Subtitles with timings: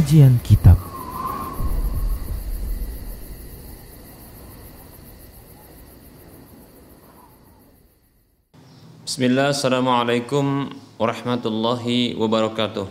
[0.00, 0.80] Kajian Kitab.
[9.04, 12.88] Bismillah, Assalamualaikum warahmatullahi wabarakatuh.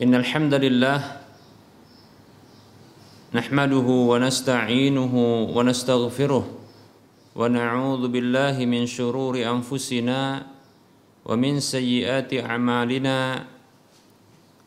[0.00, 1.20] Innalhamdulillah
[3.36, 6.48] Nahmaduhu wa nasta'inuhu wa nastaghfiruh
[7.36, 10.48] Wa na'udhu billahi min syururi anfusina
[11.28, 13.57] Wa min sayyiati a'malina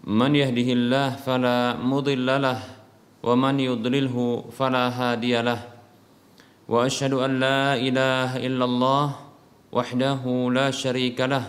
[0.07, 2.63] Man yahdihillah fala mudillalah
[3.23, 5.77] Wa man yudlilhu fala hadiyalah
[6.67, 9.07] واشهد ان لا اله الا الله
[9.71, 11.47] وحده لا شريك له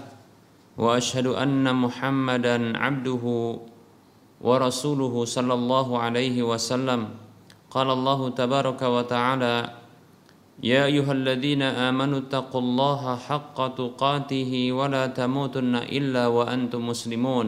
[0.78, 3.26] واشهد ان محمدا عبده
[4.42, 7.02] ورسوله صلى الله عليه وسلم
[7.74, 9.56] قال الله تبارك وتعالى
[10.64, 17.48] يا ايها الذين امنوا اتقوا الله حق تقاته ولا تموتن الا وانتم مسلمون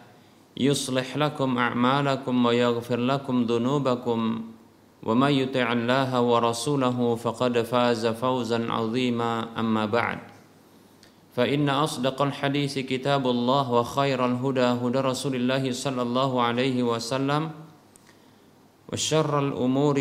[0.57, 4.41] يصلح لكم أعمالكم ويغفر لكم ذنوبكم
[5.03, 9.59] ومن يطع الله ورسوله فقد فاز فوزا عظيما.
[9.59, 10.19] أما بعد
[11.31, 17.51] فإن أصدق الحديث كتاب الله وخير الهدى هدى رسول الله صلى الله عليه وسلم
[18.91, 19.97] وشر الأمور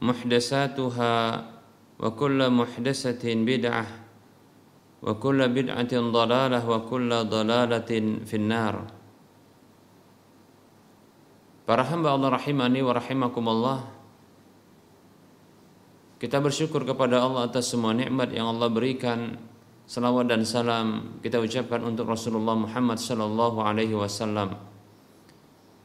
[0.00, 1.14] محدثاتها
[2.00, 3.86] وكل محدثة بدعة
[5.02, 7.90] وكل بدعة ضلالة وكل ضلالة
[8.24, 8.97] في النار.
[11.68, 13.78] Para hamba Allah rahimani wa rahimakumullah
[16.16, 19.36] Kita bersyukur kepada Allah atas semua nikmat yang Allah berikan.
[19.84, 24.56] Salawat dan salam kita ucapkan untuk Rasulullah Muhammad sallallahu alaihi wasallam.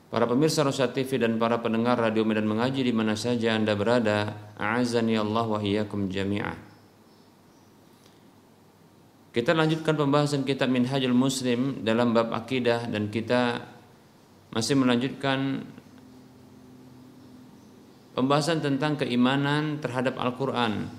[0.08, 4.52] Para pemirsa Rosa TV dan para pendengar radio Medan Mengaji di mana saja Anda berada,
[4.60, 6.58] a'azani Allah wa iyyakum jami'ah.
[9.32, 13.73] Kita lanjutkan pembahasan kitab Minhajul Muslim dalam bab akidah dan kita
[14.54, 15.66] masih melanjutkan
[18.14, 20.94] pembahasan tentang keimanan terhadap Al-Quran.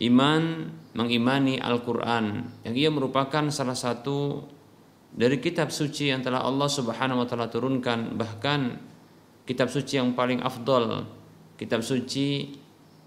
[0.00, 4.40] Iman mengimani Al-Quran yang ia merupakan salah satu
[5.12, 8.80] dari kitab suci yang telah Allah Subhanahu wa taala turunkan bahkan
[9.44, 11.04] kitab suci yang paling afdol
[11.60, 12.56] kitab suci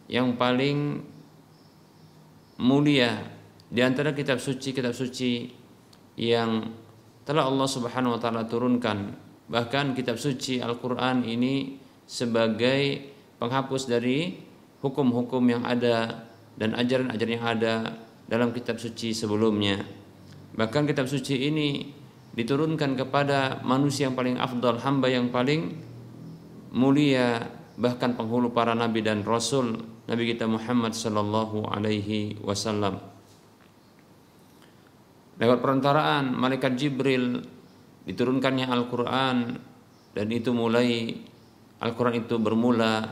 [0.06, 1.02] yang paling
[2.62, 3.26] mulia
[3.66, 5.50] di antara kitab suci kitab suci
[6.22, 6.70] yang
[7.26, 11.78] telah Allah Subhanahu wa taala turunkan Bahkan kitab suci Al-Quran ini
[12.10, 14.42] sebagai penghapus dari
[14.82, 16.26] hukum-hukum yang ada
[16.58, 17.74] dan ajaran-ajaran yang ada
[18.26, 19.86] dalam kitab suci sebelumnya.
[20.58, 21.94] Bahkan kitab suci ini
[22.34, 25.78] diturunkan kepada manusia yang paling afdal, hamba yang paling
[26.74, 27.46] mulia,
[27.78, 33.15] bahkan penghulu para nabi dan rasul, Nabi kita Muhammad sallallahu alaihi wasallam.
[35.36, 37.44] Lewat perantaraan malaikat Jibril
[38.08, 39.38] diturunkannya Al-Quran
[40.16, 41.12] dan itu mulai
[41.84, 43.04] Al-Quran itu bermula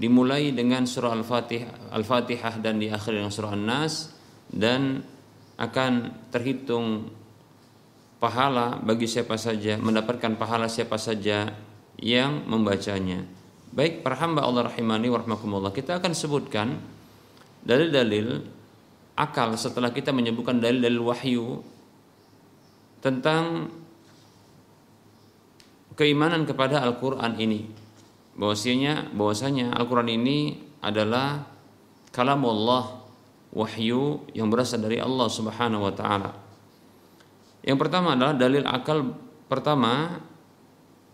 [0.00, 4.16] dimulai dengan surah Al-Fatihah, Al-Fatihah dan diakhiri dengan surah An-Nas
[4.48, 5.04] dan
[5.60, 5.92] akan
[6.32, 7.12] terhitung
[8.16, 11.52] pahala bagi siapa saja mendapatkan pahala siapa saja
[12.00, 13.20] yang membacanya.
[13.70, 16.80] Baik para Allah rahimani warahmatullah kita akan sebutkan
[17.60, 18.40] dalil-dalil
[19.20, 21.60] akal setelah kita menyebutkan dalil-dalil wahyu
[23.04, 23.68] tentang
[26.00, 27.68] keimanan kepada Al-Qur'an ini.
[28.40, 31.44] Bahwasanya bahwasanya Al-Qur'an ini adalah
[32.08, 33.04] kalam Allah
[33.52, 36.32] wahyu yang berasal dari Allah Subhanahu wa taala.
[37.60, 39.12] Yang pertama adalah dalil akal
[39.44, 40.24] pertama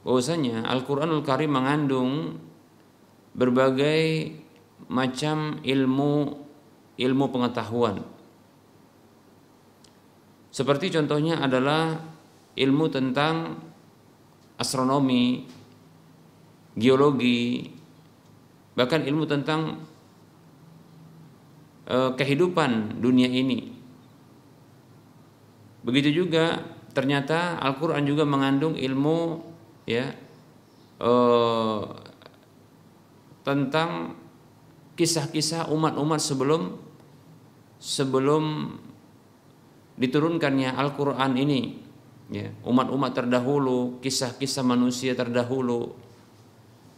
[0.06, 2.38] bahwasanya Al-Qur'anul Karim mengandung
[3.34, 4.30] berbagai
[4.86, 6.45] macam ilmu
[6.96, 8.00] ilmu pengetahuan.
[10.52, 12.00] Seperti contohnya adalah
[12.56, 13.60] ilmu tentang
[14.56, 15.44] astronomi,
[16.72, 17.68] geologi,
[18.72, 19.84] bahkan ilmu tentang
[21.92, 23.76] uh, kehidupan dunia ini.
[25.84, 26.64] Begitu juga
[26.96, 29.44] ternyata Al-Qur'an juga mengandung ilmu
[29.84, 30.16] ya
[31.04, 31.84] uh,
[33.44, 34.16] tentang
[34.96, 36.85] kisah-kisah umat-umat sebelum
[37.76, 38.74] sebelum
[39.96, 41.76] diturunkannya Al-Qur'an ini
[42.32, 45.94] ya, umat-umat terdahulu, kisah-kisah manusia terdahulu.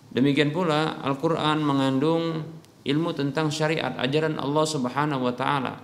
[0.08, 2.42] Demikian pula Al-Qur'an mengandung
[2.82, 5.74] ilmu tentang syariat ajaran Allah Subhanahu wa taala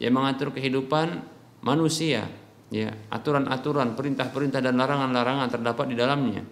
[0.00, 1.22] yang mengatur kehidupan
[1.60, 2.24] manusia,
[2.72, 6.42] ya, aturan-aturan, perintah-perintah dan larangan-larangan terdapat di dalamnya.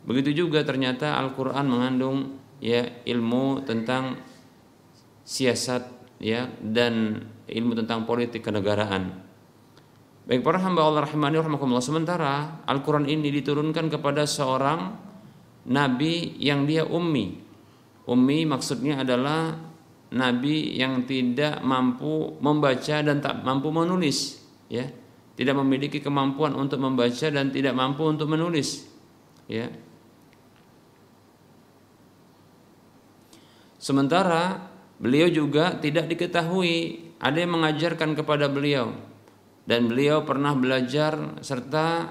[0.00, 4.16] Begitu juga ternyata Al-Qur'an mengandung ya ilmu tentang
[5.24, 9.26] siasat ya dan ilmu tentang politik kenegaraan.
[10.28, 14.94] Baik para hamba Allah rahimani rahimakumullah sementara Al-Qur'an ini diturunkan kepada seorang
[15.66, 17.40] nabi yang dia ummi.
[18.06, 19.58] Ummi maksudnya adalah
[20.14, 24.38] nabi yang tidak mampu membaca dan tak mampu menulis,
[24.70, 24.86] ya.
[25.34, 28.84] Tidak memiliki kemampuan untuk membaca dan tidak mampu untuk menulis.
[29.48, 29.72] Ya.
[33.80, 34.69] Sementara
[35.00, 37.08] beliau juga tidak diketahui.
[37.20, 38.96] Ada yang mengajarkan kepada beliau.
[39.68, 42.08] Dan beliau pernah belajar serta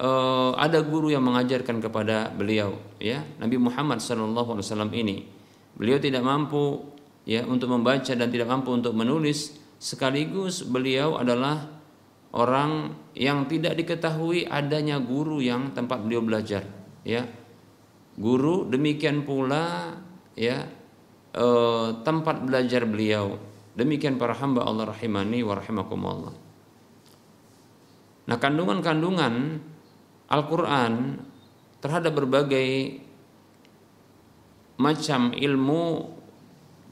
[0.00, 5.28] uh, ada guru yang mengajarkan kepada beliau ya Nabi Muhammad SAW ini.
[5.76, 6.88] Beliau tidak mampu
[7.28, 9.60] ya untuk membaca dan tidak mampu untuk menulis.
[9.76, 11.68] Sekaligus beliau adalah
[12.32, 16.64] orang yang tidak diketahui adanya guru yang tempat beliau belajar
[17.04, 17.28] ya.
[18.16, 19.92] Guru demikian pula
[20.32, 20.64] ya
[21.36, 23.36] eh, tempat belajar beliau.
[23.76, 26.34] Demikian para hamba Allah rahimani wa rahimakumullah.
[28.26, 29.60] Nah, kandungan-kandungan
[30.26, 31.22] Al-Quran
[31.78, 32.98] terhadap berbagai
[34.76, 36.12] macam ilmu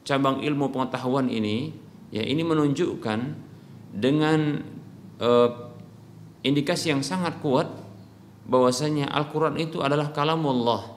[0.05, 1.73] cabang ilmu pengetahuan ini
[2.13, 3.19] ya ini menunjukkan
[3.93, 4.61] dengan
[5.21, 5.49] eh,
[6.45, 7.69] indikasi yang sangat kuat
[8.45, 10.95] bahwasanya Al-Quran itu adalah kalamullah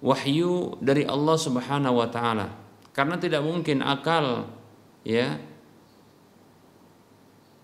[0.00, 2.61] wahyu dari Allah Subhanahu wa taala
[2.92, 4.52] karena tidak mungkin akal
[5.02, 5.40] ya.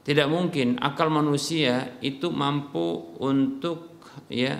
[0.08, 4.00] Tidak mungkin akal manusia itu mampu untuk
[4.32, 4.56] ya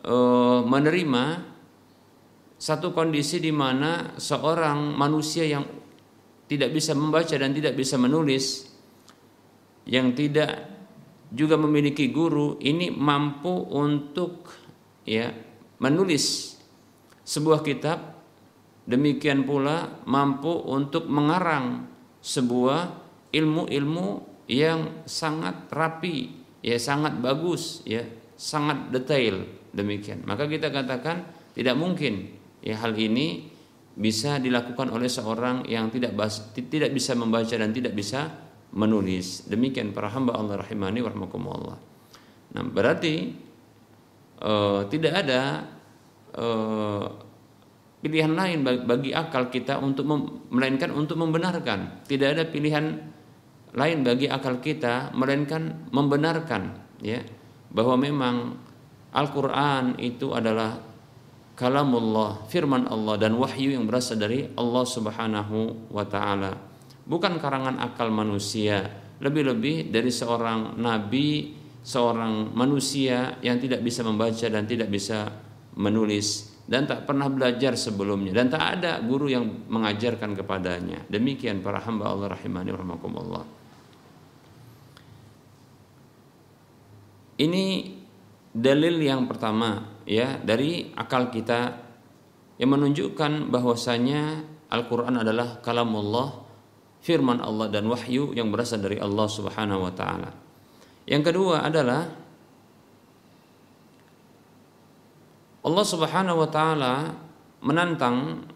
[0.00, 0.16] e,
[0.64, 1.44] menerima
[2.56, 5.68] satu kondisi di mana seorang manusia yang
[6.48, 8.72] tidak bisa membaca dan tidak bisa menulis
[9.84, 10.66] yang tidak
[11.28, 14.48] juga memiliki guru ini mampu untuk
[15.04, 15.28] ya
[15.78, 16.56] menulis
[17.28, 18.17] sebuah kitab
[18.88, 21.84] demikian pula mampu untuk mengarang
[22.24, 22.96] sebuah
[23.28, 26.32] ilmu-ilmu yang sangat rapi,
[26.64, 28.00] ya sangat bagus, ya
[28.32, 29.44] sangat detail
[29.76, 30.24] demikian.
[30.24, 32.32] Maka kita katakan tidak mungkin
[32.64, 33.52] ya hal ini
[33.98, 36.16] bisa dilakukan oleh seorang yang tidak
[36.56, 38.32] tidak bisa membaca dan tidak bisa
[38.72, 39.44] menulis.
[39.44, 41.78] Demikian para hamba Allah rahimani warahmatullah.
[42.48, 43.36] Nah, berarti
[44.40, 45.42] uh, tidak ada
[46.40, 47.27] uh,
[47.98, 50.06] pilihan lain bagi, akal kita untuk
[50.50, 52.06] melainkan untuk membenarkan.
[52.06, 52.94] Tidak ada pilihan
[53.74, 56.72] lain bagi akal kita melainkan membenarkan
[57.04, 57.20] ya
[57.68, 58.36] bahwa memang
[59.12, 60.80] Al-Qur'an itu adalah
[61.58, 66.54] kalamullah, firman Allah dan wahyu yang berasal dari Allah Subhanahu wa taala.
[67.08, 68.84] Bukan karangan akal manusia,
[69.18, 75.32] lebih-lebih dari seorang nabi, seorang manusia yang tidak bisa membaca dan tidak bisa
[75.72, 81.08] menulis dan tak pernah belajar sebelumnya dan tak ada guru yang mengajarkan kepadanya.
[81.08, 83.44] Demikian para hamba Allah rahimani rahimakumullah.
[87.40, 87.64] Ini
[88.52, 91.60] dalil yang pertama ya dari akal kita
[92.60, 96.44] yang menunjukkan bahwasanya Al-Qur'an adalah kalamullah,
[97.00, 100.30] firman Allah dan wahyu yang berasal dari Allah Subhanahu wa taala.
[101.08, 102.27] Yang kedua adalah
[105.68, 106.94] Allah Subhanahu wa taala
[107.60, 108.48] menantang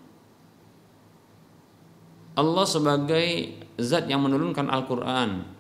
[2.33, 5.53] Allah sebagai zat yang menurunkan Al-Qur'an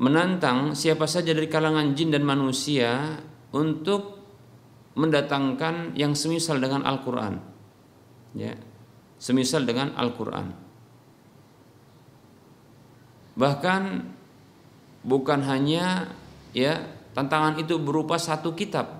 [0.00, 3.20] menantang siapa saja dari kalangan jin dan manusia
[3.52, 4.16] untuk
[4.96, 7.36] mendatangkan yang semisal dengan Al-Qur'an.
[8.32, 8.56] Ya.
[9.20, 10.56] Semisal dengan Al-Qur'an.
[13.36, 13.82] Bahkan
[15.04, 16.16] bukan hanya
[16.56, 16.80] ya
[17.12, 18.99] tantangan itu berupa satu kitab.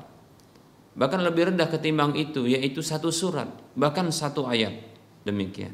[0.90, 3.47] Bahkan lebih rendah ketimbang itu yaitu satu surat,
[3.78, 4.75] bahkan satu ayat.
[5.23, 5.73] Demikian.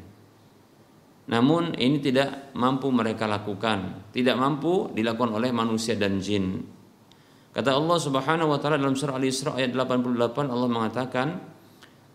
[1.27, 6.63] Namun ini tidak mampu mereka lakukan, tidak mampu dilakukan oleh manusia dan jin.
[7.51, 11.27] Kata Allah Subhanahu wa taala dalam surah Al-Isra ayat 88 Allah mengatakan,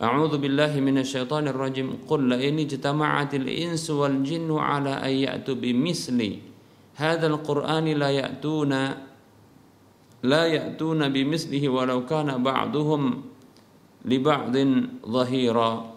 [0.02, 2.02] A'udzu billahi minasyaitonir rajim.
[2.08, 6.42] Qul la in jitama'atil insu wal jinnu ala ayyatu bimithli
[6.98, 9.11] hadzal qur'ani la ya'tuna
[10.22, 13.22] la ya'tuna bimithlihi walau kana ba'duhum
[14.06, 15.90] li ba'din dhahira.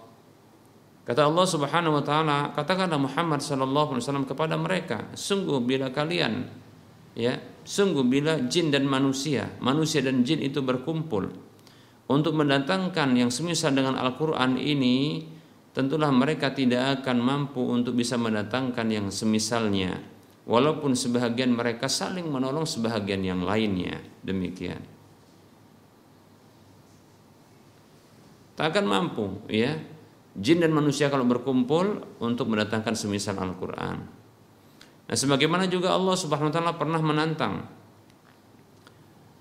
[1.05, 6.49] Kata Allah Subhanahu wa taala, katakanlah Muhammad sallallahu alaihi wasallam kepada mereka, sungguh bila kalian
[7.13, 11.29] ya sungguh bila jin dan manusia, manusia dan jin itu berkumpul
[12.05, 15.25] untuk mendatangkan yang semisal dengan Al-Qur'an ini,
[15.73, 19.97] tentulah mereka tidak akan mampu untuk bisa mendatangkan yang semisalnya.
[20.45, 23.97] Walaupun sebahagian mereka saling menolong sebahagian yang lainnya.
[24.21, 24.81] Demikian.
[28.55, 29.75] Tak akan mampu ya
[30.35, 33.97] jin dan manusia kalau berkumpul untuk mendatangkan semisal Al-Qur'an.
[35.05, 37.63] Nah, sebagaimana juga Allah Subhanahu wa taala pernah menantang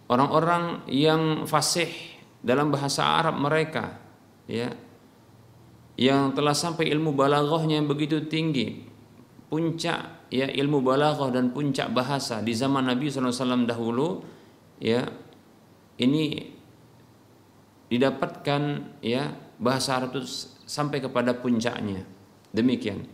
[0.06, 1.90] orang-orang yang fasih
[2.44, 3.96] dalam bahasa Arab mereka,
[4.44, 4.70] ya,
[5.96, 8.84] yang telah sampai ilmu balaghahnya yang begitu tinggi,
[9.48, 14.26] puncak ya ilmu balaghah dan puncak bahasa di zaman Nabi SAW dahulu,
[14.82, 15.06] ya,
[16.02, 16.50] ini
[17.86, 18.62] didapatkan
[18.98, 19.30] ya
[19.62, 20.26] bahasa Arab itu
[20.66, 22.02] sampai kepada puncaknya.
[22.50, 23.06] Demikian.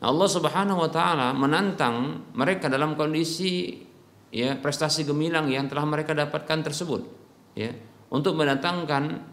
[0.00, 3.80] Allah Subhanahu wa taala menantang mereka dalam kondisi
[4.28, 7.08] ya prestasi gemilang yang telah mereka dapatkan tersebut
[7.56, 7.72] ya
[8.12, 9.24] untuk mendatangkan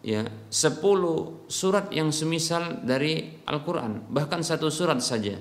[0.00, 5.36] ya 10 surat yang semisal dari Al-Qur'an bahkan satu surat saja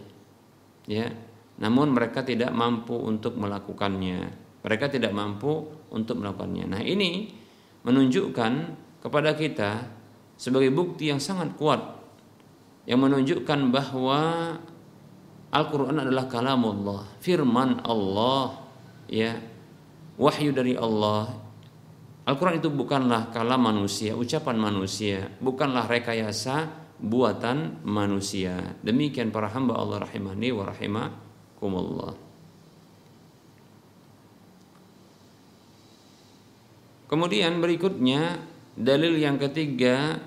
[0.86, 1.10] ya
[1.56, 4.30] namun mereka tidak mampu untuk melakukannya
[4.66, 7.32] mereka tidak mampu untuk melakukannya nah ini
[7.86, 8.52] menunjukkan
[9.02, 9.72] kepada kita
[10.36, 11.82] sebagai bukti yang sangat kuat
[12.86, 14.22] yang menunjukkan bahwa
[15.56, 18.60] Al-Qur'an adalah kalamullah, firman Allah,
[19.08, 19.40] ya.
[20.20, 21.32] Wahyu dari Allah.
[22.28, 28.76] Al-Qur'an itu bukanlah kalam manusia, ucapan manusia, bukanlah rekayasa buatan manusia.
[28.82, 32.14] Demikian para hamba Allah rahimani wa rahimakumullah.
[37.06, 38.42] Kemudian berikutnya
[38.74, 40.18] dalil yang ketiga,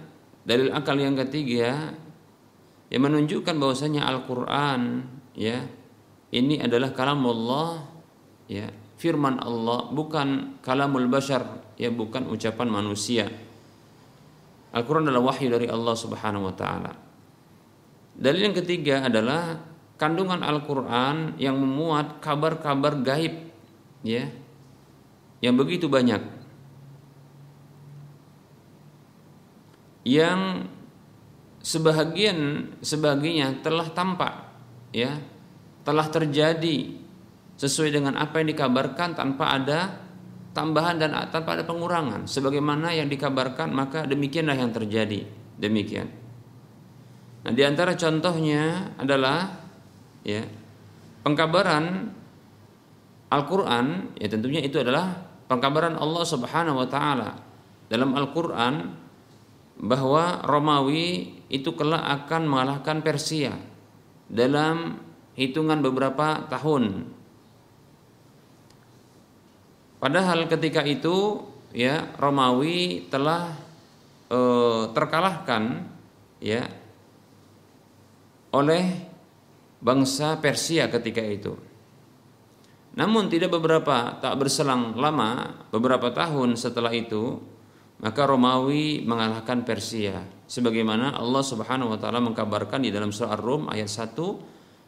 [0.46, 1.92] dalil akal yang ketiga
[2.88, 5.04] yang menunjukkan bahwasanya Al-Qur'an
[5.36, 5.60] ya
[6.32, 7.84] ini adalah kalam Allah
[8.48, 13.28] ya firman Allah bukan kalamul bashar ya bukan ucapan manusia
[14.78, 16.94] Al-Qur'an adalah wahyu dari Allah Subhanahu wa taala.
[18.14, 19.58] Dalil yang ketiga adalah
[19.98, 23.50] kandungan Al-Qur'an yang memuat kabar-kabar gaib
[24.06, 24.30] ya
[25.42, 26.22] yang begitu banyak.
[30.06, 30.70] Yang
[31.58, 34.34] sebahagian sebagiannya telah tampak
[34.94, 35.20] ya
[35.82, 36.96] telah terjadi
[37.58, 40.07] sesuai dengan apa yang dikabarkan tanpa ada
[40.58, 42.26] tambahan dan tanpa ada pengurangan.
[42.26, 45.22] Sebagaimana yang dikabarkan maka demikianlah yang terjadi.
[45.54, 46.10] Demikian.
[47.46, 49.46] Nah di antara contohnya adalah
[50.26, 50.42] ya
[51.22, 52.10] pengkabaran
[53.30, 55.14] Al-Qur'an ya tentunya itu adalah
[55.46, 57.30] pengkabaran Allah Subhanahu wa taala.
[57.86, 58.74] Dalam Al-Qur'an
[59.78, 63.54] bahwa Romawi itu kelak akan mengalahkan Persia
[64.26, 64.98] dalam
[65.38, 67.14] hitungan beberapa tahun.
[69.98, 71.42] Padahal ketika itu
[71.74, 73.54] ya Romawi telah
[74.30, 74.40] e,
[74.94, 75.84] terkalahkan
[76.38, 76.70] ya
[78.54, 78.84] oleh
[79.82, 81.54] bangsa Persia ketika itu.
[82.94, 87.38] Namun tidak beberapa tak berselang lama beberapa tahun setelah itu
[87.98, 93.90] maka Romawi mengalahkan Persia sebagaimana Allah Subhanahu wa taala mengkabarkan di dalam surah Ar-Rum ayat
[93.90, 94.14] 1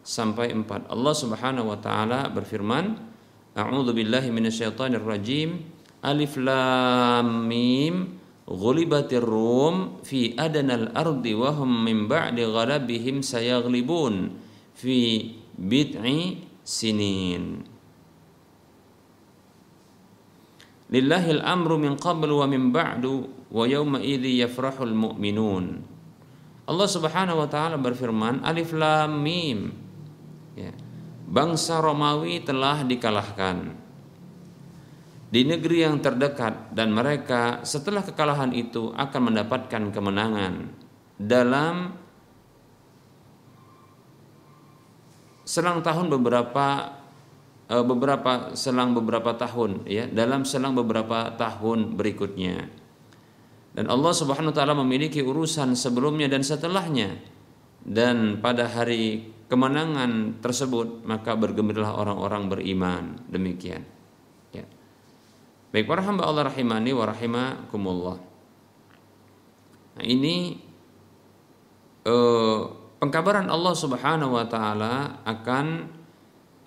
[0.07, 0.90] sampai 4.
[0.90, 3.10] Allah Subhanahu wa taala berfirman,
[3.57, 5.66] A'udzu billahi minasyaitonir rajim.
[6.00, 8.16] Alif lam mim
[8.49, 14.35] ghulibatir rum fi adanal ardi wa hum min ba'di ghalabihim sayaghlibun
[14.75, 17.62] fi bid'i sinin.
[20.90, 25.87] Lillahil amru min qablu wa min ba'du wa yawma idzi yafrahul mu'minun.
[26.66, 29.71] Allah Subhanahu wa taala berfirman Alif Lam Mim.
[30.59, 30.75] Ya.
[31.30, 33.78] Bangsa Romawi telah dikalahkan.
[35.30, 40.75] Di negeri yang terdekat dan mereka setelah kekalahan itu akan mendapatkan kemenangan
[41.14, 41.94] dalam
[45.46, 46.99] selang tahun beberapa
[47.70, 52.66] Eh, beberapa selang beberapa tahun ya dalam selang beberapa tahun berikutnya.
[53.78, 57.22] Dan Allah Subhanahu wa taala memiliki urusan sebelumnya dan setelahnya.
[57.87, 63.19] Dan pada hari kemenangan tersebut maka bergembiralah orang-orang beriman.
[63.26, 63.83] Demikian.
[64.54, 64.64] Ya.
[65.75, 68.16] Baik para hamba Allah rahimani wa rahimakumullah.
[69.99, 70.54] Nah ini
[72.07, 72.61] eh,
[73.00, 75.66] pengkabaran Allah Subhanahu wa taala akan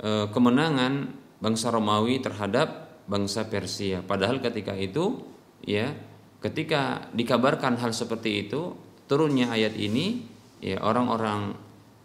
[0.01, 4.01] e, kemenangan bangsa Romawi terhadap bangsa Persia.
[4.01, 5.21] Padahal ketika itu
[5.63, 5.93] ya
[6.41, 8.75] ketika dikabarkan hal seperti itu
[9.07, 10.25] turunnya ayat ini
[10.59, 11.55] ya orang-orang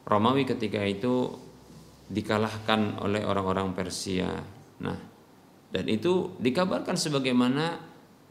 [0.09, 1.29] Romawi ketika itu
[2.09, 4.33] dikalahkan oleh orang-orang Persia.
[4.81, 4.97] Nah,
[5.69, 7.77] dan itu dikabarkan sebagaimana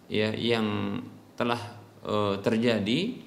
[0.10, 0.98] ya yang
[1.38, 3.22] telah e, terjadi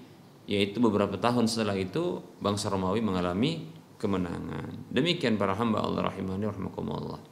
[0.50, 3.71] yaitu beberapa tahun setelah itu bangsa Romawi mengalami
[4.02, 4.90] kemenangan.
[4.90, 7.23] Demikian para hamba Allah rahimani rahimakumullah.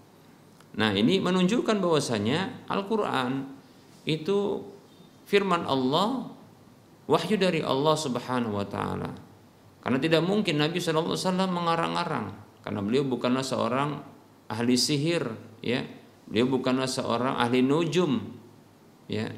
[0.78, 3.50] Nah, ini menunjukkan bahwasanya Al-Qur'an
[4.06, 4.62] itu
[5.26, 6.30] firman Allah
[7.10, 9.10] wahyu dari Allah Subhanahu wa taala.
[9.78, 11.14] Karena tidak mungkin Nabi SAW
[11.49, 14.02] mengarang-arang karena beliau bukanlah seorang
[14.50, 15.25] ahli sihir
[15.64, 15.80] ya
[16.28, 18.20] Beliau bukanlah seorang ahli nujum
[19.08, 19.32] ya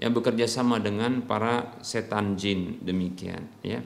[0.00, 3.84] yang bekerja sama dengan para setan jin demikian ya.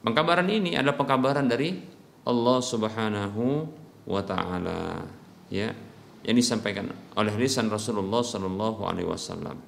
[0.00, 1.74] Pengkabaran ini adalah pengkabaran dari
[2.22, 3.66] Allah Subhanahu
[4.06, 5.02] wa taala
[5.50, 5.74] ya
[6.22, 9.58] yang disampaikan oleh lisan Rasulullah sallallahu alaihi wasallam.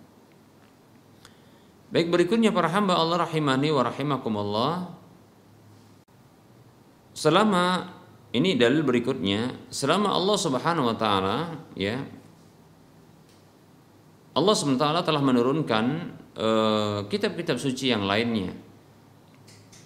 [1.91, 4.75] Baik berikutnya para hamba Allah rahimani wa rahimakumullah.
[7.13, 7.93] Selama
[8.33, 11.39] ini dalil berikutnya, selama Allah Subhanahu wa taala
[11.77, 12.01] ya
[14.33, 15.85] Allah SWT telah menurunkan
[16.33, 18.57] eh, kitab-kitab uh, suci yang lainnya.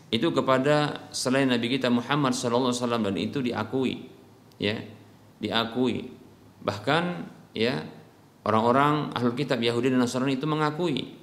[0.06, 4.06] Itu kepada selain Nabi kita Muhammad SAW dan itu diakui
[4.62, 4.78] ya
[5.42, 6.14] diakui.
[6.62, 7.04] Bahkan
[7.58, 7.82] ya
[8.46, 11.18] orang-orang ahlul kitab Yahudi dan Nasrani itu mengakui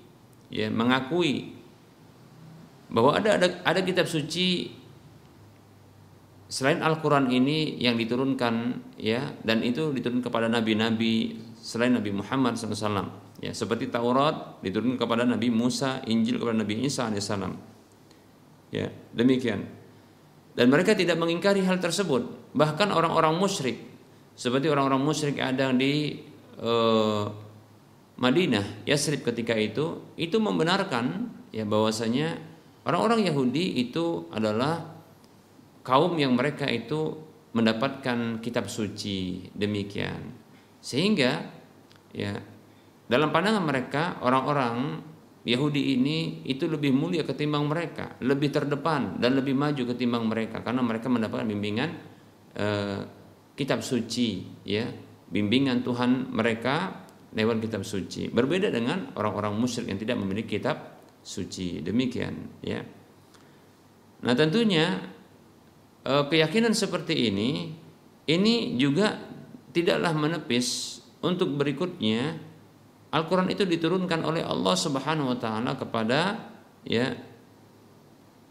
[0.52, 1.56] ya mengakui
[2.92, 4.70] bahwa ada ada, ada kitab suci
[6.54, 13.10] selain Al-Quran ini yang diturunkan ya dan itu diturunkan kepada nabi-nabi selain Nabi Muhammad SAW
[13.42, 17.34] ya seperti Taurat diturunkan kepada Nabi Musa Injil kepada Nabi Isa AS
[18.70, 19.66] ya demikian.
[20.54, 22.54] Dan mereka tidak mengingkari hal tersebut.
[22.54, 23.94] Bahkan orang-orang musyrik
[24.34, 26.18] seperti orang-orang musyrik ada di
[26.58, 27.26] uh,
[28.18, 32.38] Madinah Yasrib ketika itu itu membenarkan ya bahwasanya
[32.86, 34.93] orang-orang Yahudi itu adalah
[35.84, 37.20] kaum yang mereka itu
[37.54, 40.34] mendapatkan kitab suci demikian
[40.82, 41.44] sehingga
[42.16, 42.34] ya
[43.08, 45.04] dalam pandangan mereka orang-orang
[45.44, 50.80] Yahudi ini itu lebih mulia ketimbang mereka, lebih terdepan dan lebih maju ketimbang mereka karena
[50.80, 51.90] mereka mendapatkan bimbingan
[52.56, 53.00] eh,
[53.52, 54.88] kitab suci, ya,
[55.28, 58.32] bimbingan Tuhan mereka lewat kitab suci.
[58.32, 61.84] Berbeda dengan orang-orang musyrik yang tidak memiliki kitab suci.
[61.84, 62.80] Demikian, ya.
[64.24, 64.96] Nah, tentunya
[66.04, 67.72] keyakinan seperti ini
[68.28, 69.20] ini juga
[69.72, 72.38] tidaklah menepis untuk berikutnya
[73.14, 76.50] Al-Qur'an itu diturunkan oleh Allah Subhanahu wa taala kepada
[76.84, 77.14] ya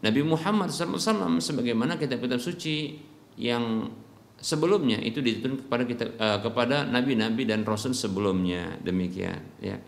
[0.03, 2.99] Nabi Muhammad SAW sebagaimana kitab-kitab suci
[3.39, 3.87] yang
[4.35, 9.79] sebelumnya itu diturunkan kepada kita uh, kepada nabi-nabi dan rasul sebelumnya demikian ya.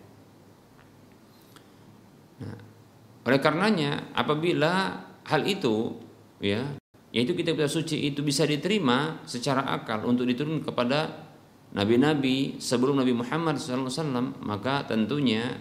[2.39, 2.58] Nah,
[3.28, 5.99] oleh karenanya apabila hal itu
[6.39, 6.80] ya
[7.15, 11.32] yaitu kitab-kitab suci itu bisa diterima secara akal untuk diturunkan kepada
[11.71, 15.56] nabi-nabi sebelum Nabi Muhammad SAW maka tentunya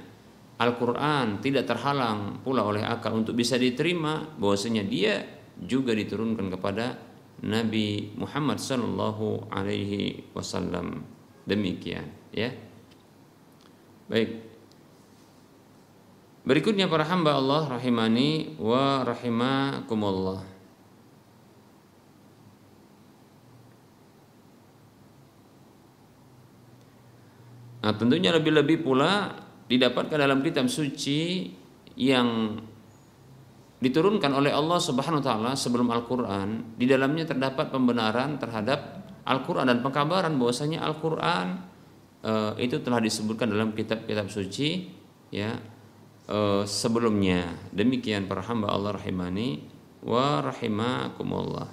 [0.55, 4.23] Al-Quran tidak terhalang pula oleh akal untuk bisa diterima.
[4.39, 5.19] Bahwasanya dia
[5.59, 6.95] juga diturunkan kepada
[7.43, 11.03] Nabi Muhammad Sallallahu Alaihi Wasallam.
[11.43, 12.55] Demikian ya.
[14.07, 14.55] Baik.
[16.45, 20.54] Berikutnya para hamba Allah rahimani wa rahimakumullah
[27.85, 29.37] Nah, tentunya lebih-lebih pula
[29.69, 31.53] didapatkan dalam kitab suci
[32.01, 32.57] yang
[33.85, 39.85] diturunkan oleh Allah Subhanahu wa taala sebelum Al-Qur'an, di dalamnya terdapat pembenaran terhadap Al-Qur'an dan
[39.85, 41.61] pengkabaran bahwasanya Al-Qur'an
[42.25, 42.33] e,
[42.65, 44.89] itu telah disebutkan dalam kitab-kitab suci
[45.29, 45.61] ya
[46.25, 47.53] e, sebelumnya.
[47.69, 49.61] Demikian para hamba Allah rahimani
[50.01, 51.69] wa rahimakumullah.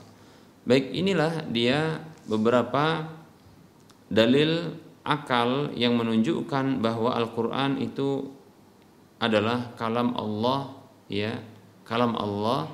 [0.67, 3.07] Baik, inilah dia beberapa
[4.11, 8.29] dalil akal yang menunjukkan bahwa Al-Qur'an itu
[9.21, 10.73] adalah kalam Allah
[11.09, 11.37] ya,
[11.85, 12.69] kalam Allah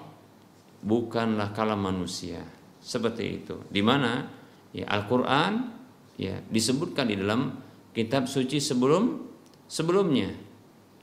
[0.83, 2.43] bukanlah kalam manusia.
[2.79, 3.55] Seperti itu.
[3.67, 4.27] Di mana
[4.71, 5.75] ya Al-Qur'an
[6.15, 7.51] ya disebutkan di dalam
[7.91, 9.27] kitab suci sebelum
[9.67, 10.31] sebelumnya.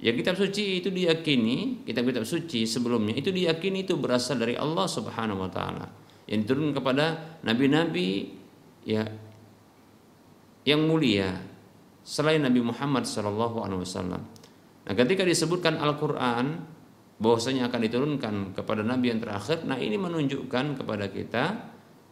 [0.05, 5.49] Ya kitab suci itu diyakini, kitab-kitab suci sebelumnya itu diyakini itu berasal dari Allah Subhanahu
[5.49, 5.87] wa taala.
[6.29, 7.05] Yang diturunkan kepada
[7.41, 8.33] nabi-nabi
[8.85, 9.05] ya
[10.65, 11.41] yang mulia
[12.05, 14.23] selain Nabi Muhammad Shallallahu Alaihi Wasallam.
[14.85, 16.61] Nah, ketika disebutkan Al-Quran
[17.17, 21.45] bahwasanya akan diturunkan kepada Nabi yang terakhir, nah ini menunjukkan kepada kita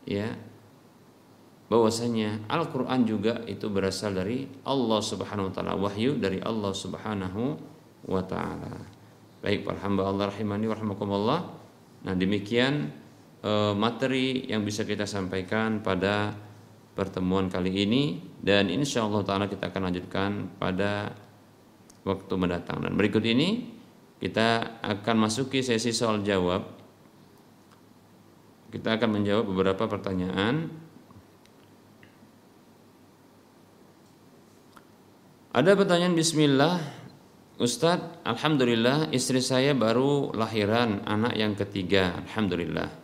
[0.09, 0.33] ya
[1.69, 7.43] bahwasanya Al-Quran juga itu berasal dari Allah Subhanahu Wa Taala wahyu dari Allah Subhanahu
[8.09, 8.77] Wa Taala.
[9.41, 10.69] Baik para hamba Allah rahimani.
[12.03, 12.93] Nah demikian
[13.43, 16.37] uh, materi yang bisa kita sampaikan pada
[16.93, 21.17] pertemuan kali ini dan insya Allah taala kita akan lanjutkan pada
[22.05, 22.85] waktu mendatang.
[22.85, 23.69] Dan berikut ini
[24.21, 26.63] kita akan masuki sesi soal jawab.
[28.73, 30.73] Kita akan menjawab beberapa pertanyaan.
[35.53, 36.81] Ada pertanyaan Bismillah
[37.61, 42.17] Ustadz, Alhamdulillah istri saya baru lahiran anak yang ketiga.
[42.25, 43.02] Alhamdulillah.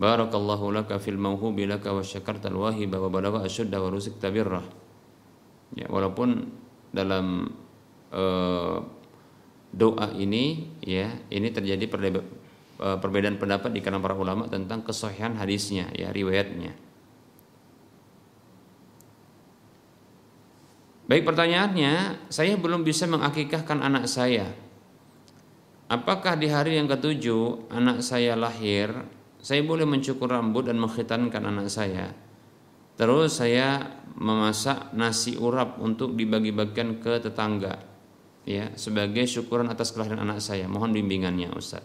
[0.00, 4.64] Barakallahu laka fil mauhubi laka wa syakartal wahiba wa balagha asyudda wa ruzik tabirrah
[5.76, 6.48] ya, Walaupun
[6.88, 7.52] dalam
[8.08, 8.80] uh,
[9.76, 15.86] doa ini ya ini terjadi eh, perbedaan pendapat di kalangan para ulama tentang kesahihan hadisnya
[15.94, 16.74] ya riwayatnya
[21.10, 24.46] Baik pertanyaannya, saya belum bisa mengakikahkan anak saya.
[25.90, 28.94] Apakah di hari yang ketujuh anak saya lahir,
[29.40, 32.12] saya boleh mencukur rambut dan mengkhitankan anak saya?
[33.00, 37.80] Terus saya memasak nasi urap untuk dibagi-bagikan ke tetangga,
[38.44, 40.68] ya sebagai syukuran atas kelahiran anak saya.
[40.68, 41.80] Mohon bimbingannya, Ustaz.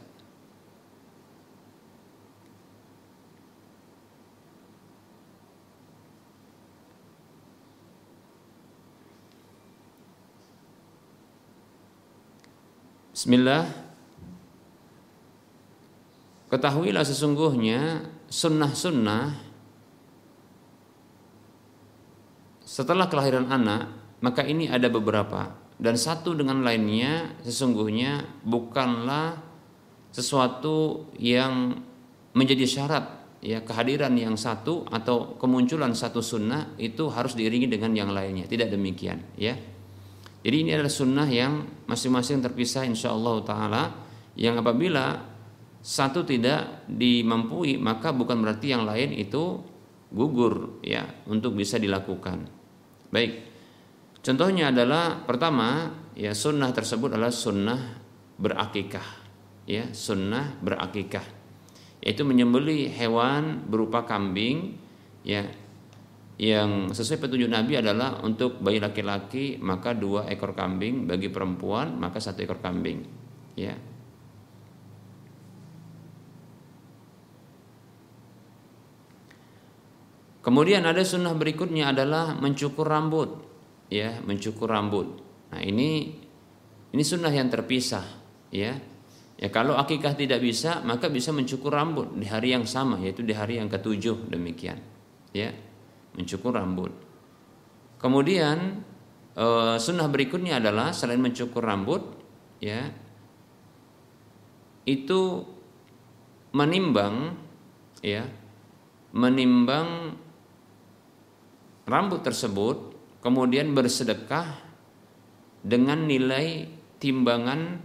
[13.16, 13.85] Bismillah
[16.56, 19.36] Ketahuilah sesungguhnya sunnah-sunnah
[22.64, 23.92] setelah kelahiran anak
[24.24, 25.52] maka ini ada beberapa.
[25.76, 29.36] Dan satu dengan lainnya sesungguhnya bukanlah
[30.16, 31.76] sesuatu yang
[32.32, 33.04] menjadi syarat
[33.44, 38.48] ya kehadiran yang satu atau kemunculan satu sunnah itu harus diiringi dengan yang lainnya.
[38.48, 39.60] Tidak demikian ya.
[40.40, 43.84] Jadi ini adalah sunnah yang masing-masing terpisah insya Allah Taala.
[44.40, 45.35] Yang apabila
[45.86, 49.62] satu tidak dimampui maka bukan berarti yang lain itu
[50.10, 52.50] gugur ya untuk bisa dilakukan.
[53.14, 53.46] Baik,
[54.26, 58.02] contohnya adalah pertama ya sunnah tersebut adalah sunnah
[58.42, 59.08] berakikah
[59.70, 61.24] ya sunnah berakikah
[62.02, 64.78] yaitu menyembeli hewan berupa kambing
[65.26, 65.46] ya
[66.36, 72.20] yang sesuai petunjuk Nabi adalah untuk bayi laki-laki maka dua ekor kambing bagi perempuan maka
[72.20, 73.08] satu ekor kambing
[73.56, 73.74] ya
[80.46, 83.56] kemudian ada sunnah berikutnya adalah mencukur rambut
[83.90, 85.08] ya mencukur rambut.
[85.54, 86.14] Nah ini
[86.94, 88.06] ini sunnah yang terpisah
[88.50, 88.74] ya.
[89.36, 93.36] Ya kalau akikah tidak bisa maka bisa mencukur rambut di hari yang sama yaitu di
[93.36, 94.80] hari yang ketujuh demikian
[95.36, 95.52] ya.
[96.16, 96.96] Mencukur rambut.
[98.00, 98.80] Kemudian
[99.36, 102.00] e, sunnah berikutnya adalah selain mencukur rambut,
[102.64, 102.88] ya
[104.88, 105.44] itu
[106.56, 107.36] menimbang,
[108.00, 108.24] ya
[109.12, 110.16] menimbang
[111.86, 114.58] rambut tersebut, kemudian bersedekah
[115.62, 116.70] dengan nilai
[117.02, 117.82] timbangan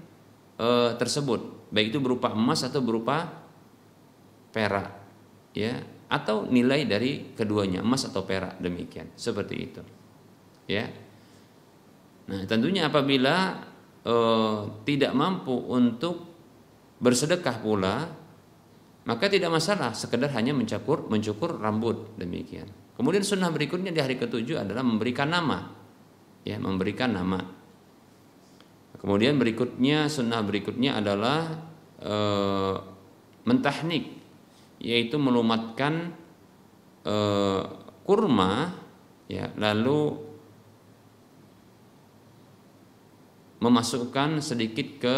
[0.56, 3.28] e, tersebut, baik itu berupa emas atau berupa
[4.52, 4.90] perak,
[5.56, 5.80] ya.
[6.10, 9.14] Atau nilai dari keduanya emas atau perak demikian.
[9.14, 9.82] Seperti itu
[10.70, 10.86] ya.
[12.30, 13.62] Nah tentunya apabila
[14.06, 14.14] e,
[14.86, 16.30] tidak mampu untuk
[17.02, 17.96] bersedekah pula
[19.06, 19.90] maka tidak masalah.
[19.94, 25.72] Sekedar hanya mencukur mencukur rambut demikian kemudian sunnah berikutnya di hari ketujuh adalah memberikan nama.
[26.44, 27.40] Ya memberikan nama.
[29.00, 31.48] Kemudian berikutnya sunnah berikutnya adalah
[31.96, 32.16] e,
[33.48, 34.12] mentahnik
[34.76, 36.12] yaitu melumatkan
[37.00, 37.16] e,
[38.04, 38.76] kurma
[39.24, 40.20] ya lalu
[43.64, 45.16] memasukkan sedikit ke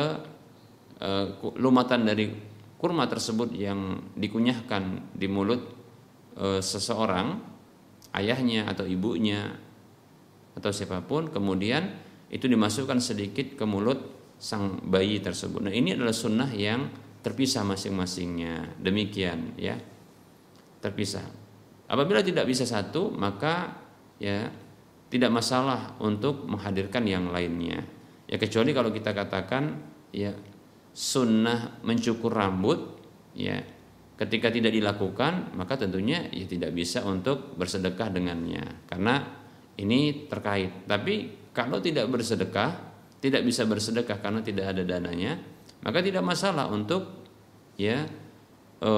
[1.02, 1.10] e,
[1.58, 2.30] lumatan dari
[2.78, 5.62] kurma tersebut yang dikunyahkan di mulut
[6.38, 7.51] e, seseorang
[8.16, 9.56] ayahnya atau ibunya
[10.52, 11.96] atau siapa pun kemudian
[12.32, 14.00] itu dimasukkan sedikit ke mulut
[14.40, 15.62] sang bayi tersebut.
[15.68, 16.90] Nah, ini adalah sunnah yang
[17.22, 18.74] terpisah masing-masingnya.
[18.80, 19.78] Demikian ya.
[20.82, 21.22] Terpisah.
[21.86, 23.78] Apabila tidak bisa satu, maka
[24.18, 24.50] ya
[25.12, 27.84] tidak masalah untuk menghadirkan yang lainnya.
[28.26, 29.76] Ya kecuali kalau kita katakan
[30.10, 30.32] ya
[30.96, 32.96] sunnah mencukur rambut
[33.36, 33.60] ya
[34.16, 38.86] ketika tidak dilakukan maka tentunya ya tidak bisa untuk bersedekah dengannya.
[38.86, 39.42] Karena
[39.78, 40.84] ini terkait.
[40.84, 41.14] Tapi
[41.52, 42.70] kalau tidak bersedekah,
[43.22, 45.38] tidak bisa bersedekah karena tidak ada dananya,
[45.84, 47.24] maka tidak masalah untuk
[47.76, 48.04] ya
[48.80, 48.92] e,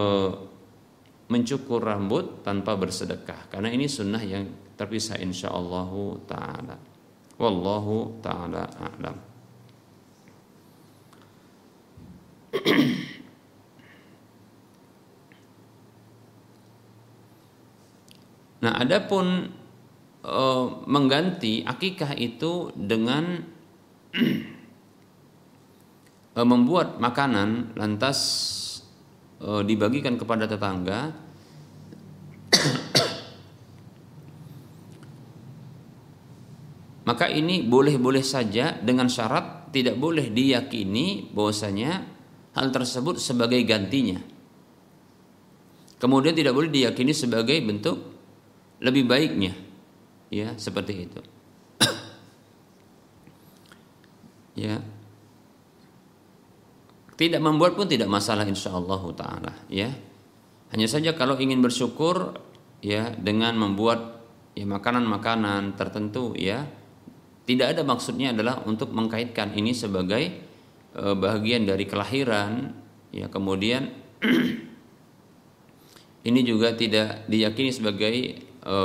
[1.31, 3.51] mencukur rambut tanpa bersedekah.
[3.51, 5.91] Karena ini sunnah yang terpisah insyaallah
[6.27, 6.77] taala.
[7.35, 9.19] Wallahu taala a'lam
[18.65, 19.53] Nah, adapun
[20.25, 20.41] e,
[20.89, 23.45] mengganti akikah itu dengan
[26.33, 28.19] e, membuat makanan lantas
[29.37, 31.13] e, dibagikan kepada tetangga
[37.13, 42.01] maka ini boleh-boleh saja dengan syarat tidak boleh diyakini bahwasanya
[42.57, 44.23] hal tersebut sebagai gantinya.
[46.01, 48.14] Kemudian tidak boleh diyakini sebagai bentuk
[48.85, 49.57] lebih baiknya.
[50.29, 51.21] Ya, seperti itu.
[54.69, 54.85] ya.
[57.15, 59.89] Tidak membuat pun tidak masalah insyaallah taala, ya.
[60.75, 62.35] Hanya saja kalau ingin bersyukur
[62.83, 64.27] ya dengan membuat
[64.59, 66.67] ya makanan-makanan tertentu ya
[67.45, 70.25] tidak ada maksudnya adalah untuk mengkaitkan ini sebagai
[70.97, 72.73] e, bagian dari kelahiran,
[73.13, 73.93] ya kemudian
[76.29, 78.13] ini juga tidak diyakini sebagai
[78.65, 78.77] e,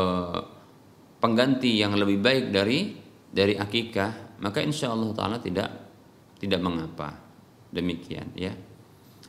[1.23, 2.93] pengganti yang lebih baik dari
[3.29, 5.69] dari akikah, maka insya Allah taala tidak
[6.39, 7.15] tidak mengapa
[7.71, 8.51] demikian ya.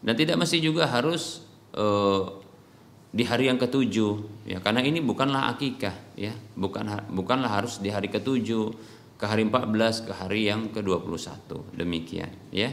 [0.01, 1.87] Dan tidak mesti juga harus e,
[3.11, 4.59] di hari yang ketujuh ya.
[4.63, 6.35] Karena ini bukanlah akikah ya.
[6.55, 12.73] Bukan bukanlah harus di hari ketujuh ke hari 14 ke hari yang ke-21 demikian ya.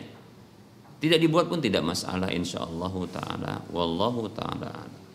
[0.97, 3.53] Tidak dibuat pun tidak masalah insyaallah taala.
[3.69, 5.06] Wallahu taala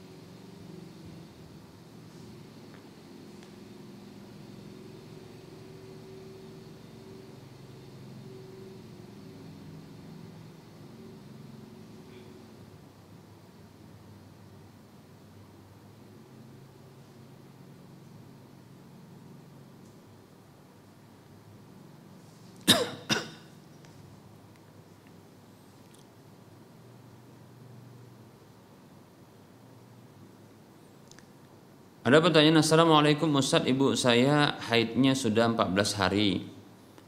[32.02, 33.70] Ada pertanyaan Assalamualaikum Ustadz.
[33.70, 36.42] Ibu saya haidnya sudah 14 hari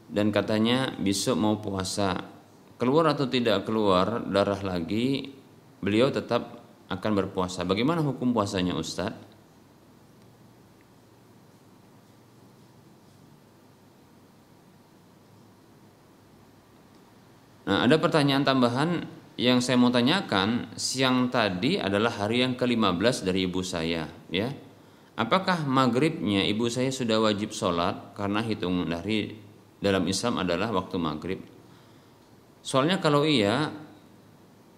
[0.07, 2.23] dan katanya besok mau puasa.
[2.79, 5.35] Keluar atau tidak keluar darah lagi
[5.83, 7.67] beliau tetap akan berpuasa.
[7.67, 9.19] Bagaimana hukum puasanya Ustadz?
[17.67, 19.03] Nah ada pertanyaan tambahan
[19.35, 20.71] yang saya mau tanyakan.
[20.79, 24.55] Siang tadi adalah hari yang ke-15 dari ibu saya ya
[25.15, 29.31] Apakah maghribnya ibu saya sudah wajib sholat karena hitung dari
[29.79, 31.39] dalam Islam adalah waktu maghrib?
[32.59, 33.71] Soalnya kalau iya,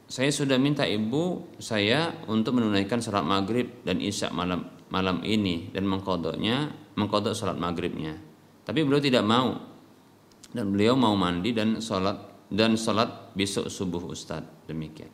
[0.05, 5.89] saya sudah minta ibu saya untuk menunaikan sholat maghrib dan isya malam malam ini dan
[5.89, 8.13] mengkodoknya mengkodok sholat maghribnya.
[8.61, 9.57] Tapi beliau tidak mau
[10.53, 15.09] dan beliau mau mandi dan sholat dan sholat besok subuh Ustadz demikian.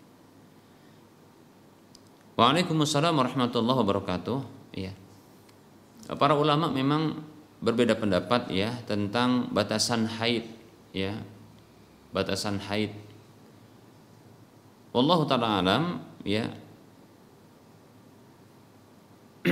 [2.34, 4.38] Waalaikumsalam warahmatullahi wabarakatuh.
[4.74, 5.03] Iya.
[6.08, 7.24] Para ulama memang
[7.64, 10.44] berbeda pendapat ya tentang batasan haid
[10.92, 11.16] ya.
[12.12, 12.92] Batasan haid.
[14.92, 16.52] Wallahu taala alam ya.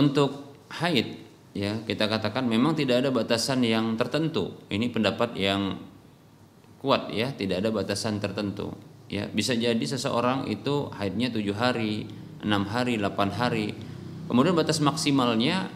[0.00, 1.18] Untuk haid
[1.50, 4.58] ya kita katakan memang tidak ada batasan yang tertentu.
[4.68, 5.90] Ini pendapat yang
[6.80, 8.72] kuat ya, tidak ada batasan tertentu.
[9.12, 12.08] Ya, bisa jadi seseorang itu haidnya tujuh hari,
[12.40, 13.76] enam hari, delapan hari,
[14.30, 15.66] Kemudian batas maksimalnya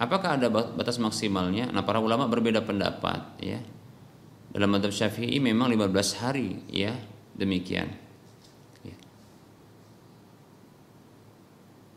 [0.00, 1.70] apakah ada batas maksimalnya?
[1.70, 3.62] Nah, para ulama berbeda pendapat ya.
[4.50, 6.90] Dalam madhab Syafi'i memang 15 hari ya,
[7.38, 7.86] demikian.
[8.82, 8.98] Ya.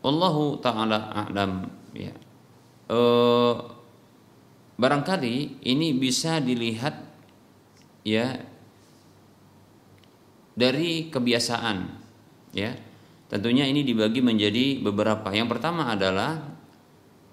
[0.06, 1.66] Allahu taala a'lam
[1.98, 2.14] ya.
[2.86, 2.98] E,
[4.78, 6.94] barangkali ini bisa dilihat
[8.06, 8.38] ya
[10.54, 11.90] dari kebiasaan
[12.54, 12.93] ya
[13.24, 15.32] Tentunya ini dibagi menjadi beberapa.
[15.32, 16.44] Yang pertama adalah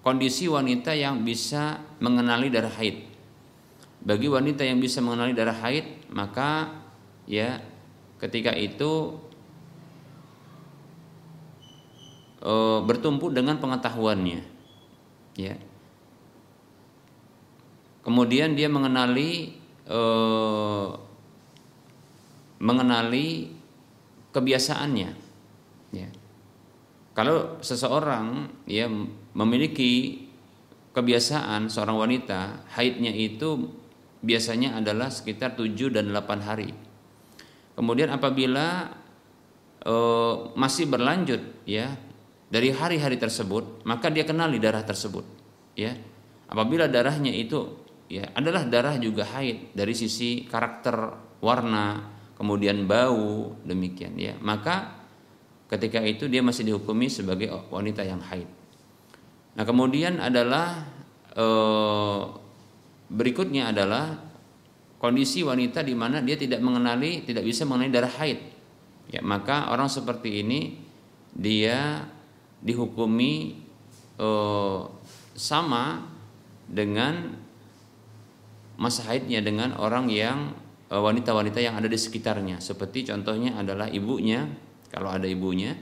[0.01, 3.05] kondisi wanita yang bisa mengenali darah haid.
[4.01, 6.73] Bagi wanita yang bisa mengenali darah haid, maka
[7.29, 7.61] ya
[8.17, 9.19] ketika itu
[12.41, 12.53] e,
[12.87, 14.41] bertumpu dengan pengetahuannya.
[15.37, 15.55] Ya.
[18.01, 19.53] Kemudian dia mengenali
[19.85, 20.01] e,
[22.57, 23.53] mengenali
[24.33, 25.20] kebiasaannya
[25.91, 26.07] Ya.
[27.11, 28.87] Kalau seseorang ya
[29.35, 30.25] memiliki
[30.95, 33.67] kebiasaan seorang wanita haidnya itu
[34.23, 36.71] biasanya adalah sekitar 7 dan 8 hari.
[37.75, 38.91] Kemudian apabila
[39.83, 39.95] e,
[40.55, 41.95] masih berlanjut ya
[42.51, 45.23] dari hari-hari tersebut, maka dia kenali darah tersebut
[45.75, 45.95] ya.
[46.51, 47.79] Apabila darahnya itu
[48.11, 50.95] ya adalah darah juga haid dari sisi karakter
[51.39, 54.35] warna, kemudian bau demikian ya.
[54.43, 55.00] Maka
[55.71, 58.47] ketika itu dia masih dihukumi sebagai wanita yang haid.
[59.55, 60.83] Nah kemudian adalah
[61.31, 61.47] e,
[63.07, 64.19] berikutnya adalah
[64.99, 68.39] kondisi wanita di mana dia tidak mengenali, tidak bisa mengenali darah haid.
[69.15, 70.75] Ya maka orang seperti ini
[71.31, 72.03] dia
[72.59, 73.63] dihukumi
[74.19, 74.29] e,
[75.39, 76.03] sama
[76.67, 77.39] dengan
[78.75, 80.51] masa haidnya dengan orang yang
[80.91, 82.59] e, wanita-wanita yang ada di sekitarnya.
[82.59, 85.73] Seperti contohnya adalah ibunya kalau ada ibunya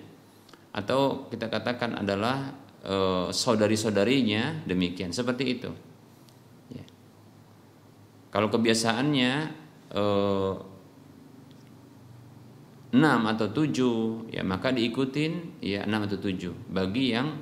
[0.69, 2.53] atau kita katakan adalah
[2.85, 2.95] e,
[3.33, 5.09] saudari-saudarinya demikian.
[5.09, 5.71] Seperti itu.
[6.69, 6.85] Ya.
[8.29, 9.33] kalau kebiasaannya
[9.89, 10.03] e,
[12.89, 17.37] 6 atau 7 ya maka diikutin ya 6 atau 7 bagi yang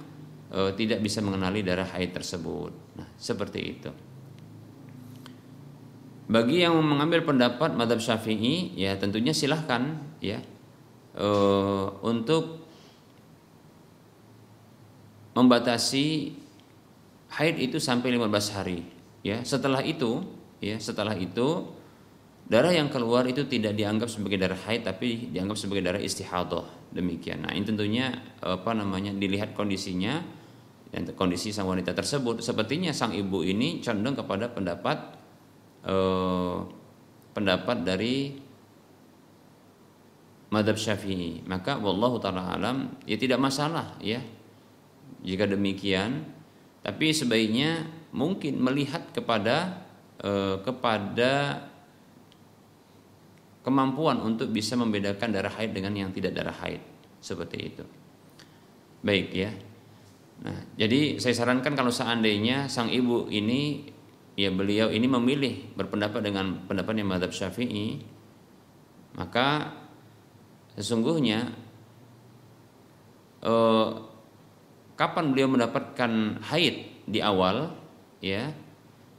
[0.48, 2.72] e, tidak bisa mengenali darah haid tersebut.
[2.96, 3.92] Nah seperti itu.
[6.28, 10.44] Bagi yang mengambil pendapat madhab syafi'i ya tentunya silahkan ya
[11.18, 12.64] uh, untuk
[15.38, 16.34] membatasi
[17.38, 18.80] haid itu sampai 15 hari
[19.22, 19.42] ya.
[19.46, 20.26] Setelah itu
[20.58, 21.70] ya setelah itu
[22.50, 26.94] darah yang keluar itu tidak dianggap sebagai darah haid tapi dianggap sebagai darah istihadah.
[26.94, 27.46] Demikian.
[27.46, 30.24] Nah ini tentunya apa namanya dilihat kondisinya
[30.90, 32.40] dan kondisi sang wanita tersebut.
[32.40, 34.98] Sepertinya sang ibu ini condong kepada pendapat
[35.84, 36.58] eh,
[37.36, 38.47] pendapat dari
[40.54, 41.44] madhab syafi'i.
[41.44, 44.22] Maka wallahu taala alam ya tidak masalah ya.
[45.24, 46.24] Jika demikian
[46.86, 47.84] tapi sebaiknya
[48.16, 49.84] mungkin melihat kepada
[50.24, 51.64] eh, kepada
[53.66, 56.80] kemampuan untuk bisa membedakan darah haid dengan yang tidak darah haid.
[57.20, 57.84] Seperti itu.
[59.04, 59.52] Baik ya.
[60.48, 63.92] Nah jadi saya sarankan kalau seandainya sang ibu ini
[64.38, 67.98] ya beliau ini memilih berpendapat dengan pendapatnya madhab syafi'i
[69.18, 69.74] maka
[70.78, 71.52] sesungguhnya
[73.42, 73.90] eh,
[74.94, 77.74] kapan beliau mendapatkan haid di awal
[78.22, 78.54] ya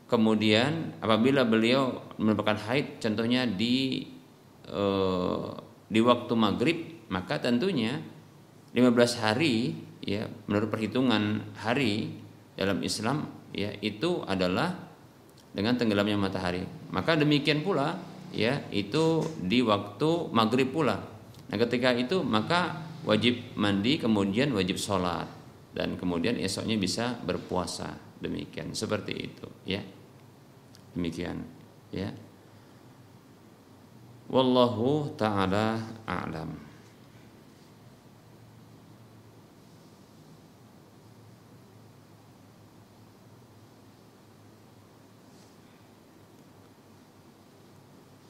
[0.06, 4.06] kemudian apabila beliau mendapatkan haid contohnya di
[4.70, 5.48] eh,
[5.88, 6.78] di waktu maghrib
[7.10, 7.98] maka tentunya
[8.72, 12.14] 15 hari ya menurut perhitungan hari
[12.54, 14.76] dalam Islam ya itu adalah
[15.52, 16.62] dengan tenggelamnya matahari.
[16.92, 17.96] Maka demikian pula
[18.30, 21.17] ya itu di waktu maghrib pula
[21.48, 25.28] Nah ketika itu maka wajib mandi kemudian wajib sholat.
[25.72, 27.94] Dan kemudian esoknya bisa berpuasa.
[28.18, 29.78] Demikian seperti itu ya.
[30.92, 31.38] Demikian
[31.94, 32.10] ya.
[34.28, 36.68] Wallahu taala a'lam.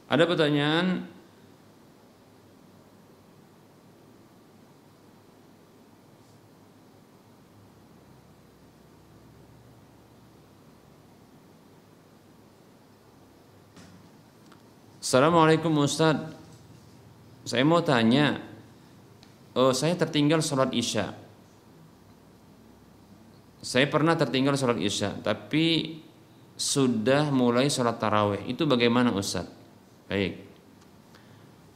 [0.09, 1.05] Ada pertanyaan
[15.09, 16.21] Assalamualaikum Ustaz
[17.49, 18.45] Saya mau tanya
[19.57, 21.17] oh, Saya tertinggal sholat isya.
[23.65, 25.97] Saya pernah tertinggal sholat isya Tapi
[26.61, 28.53] sudah mulai sholat taraweh.
[28.53, 29.49] Itu bagaimana Ustaz?
[30.13, 30.45] Baik.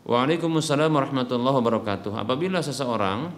[0.04, 2.12] Waalaikumsalam warahmatullahi wabarakatuh.
[2.12, 3.32] Apabila seseorang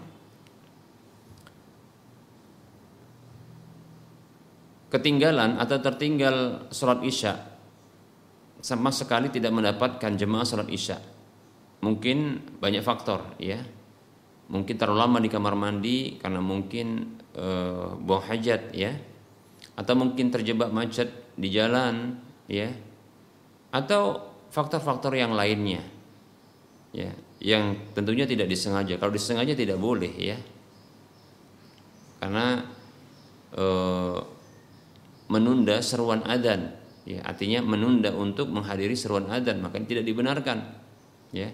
[4.91, 7.54] Ketinggalan atau tertinggal sholat isya
[8.65, 10.97] sama sekali tidak mendapatkan jemaah salat isya.
[11.85, 13.61] Mungkin banyak faktor ya.
[14.49, 17.45] Mungkin terlalu lama di kamar mandi karena mungkin e,
[18.01, 18.89] buang hajat ya.
[19.77, 22.17] Atau mungkin terjebak macet di jalan
[22.49, 22.73] ya.
[23.69, 25.85] Atau faktor-faktor yang lainnya.
[26.89, 28.97] Ya, yang tentunya tidak disengaja.
[28.97, 30.41] Kalau disengaja tidak boleh ya.
[32.17, 32.65] Karena
[33.53, 33.65] e,
[35.29, 40.57] menunda seruan adzan ya artinya menunda untuk menghadiri seruan adzan maka ini tidak dibenarkan.
[41.31, 41.53] Ya.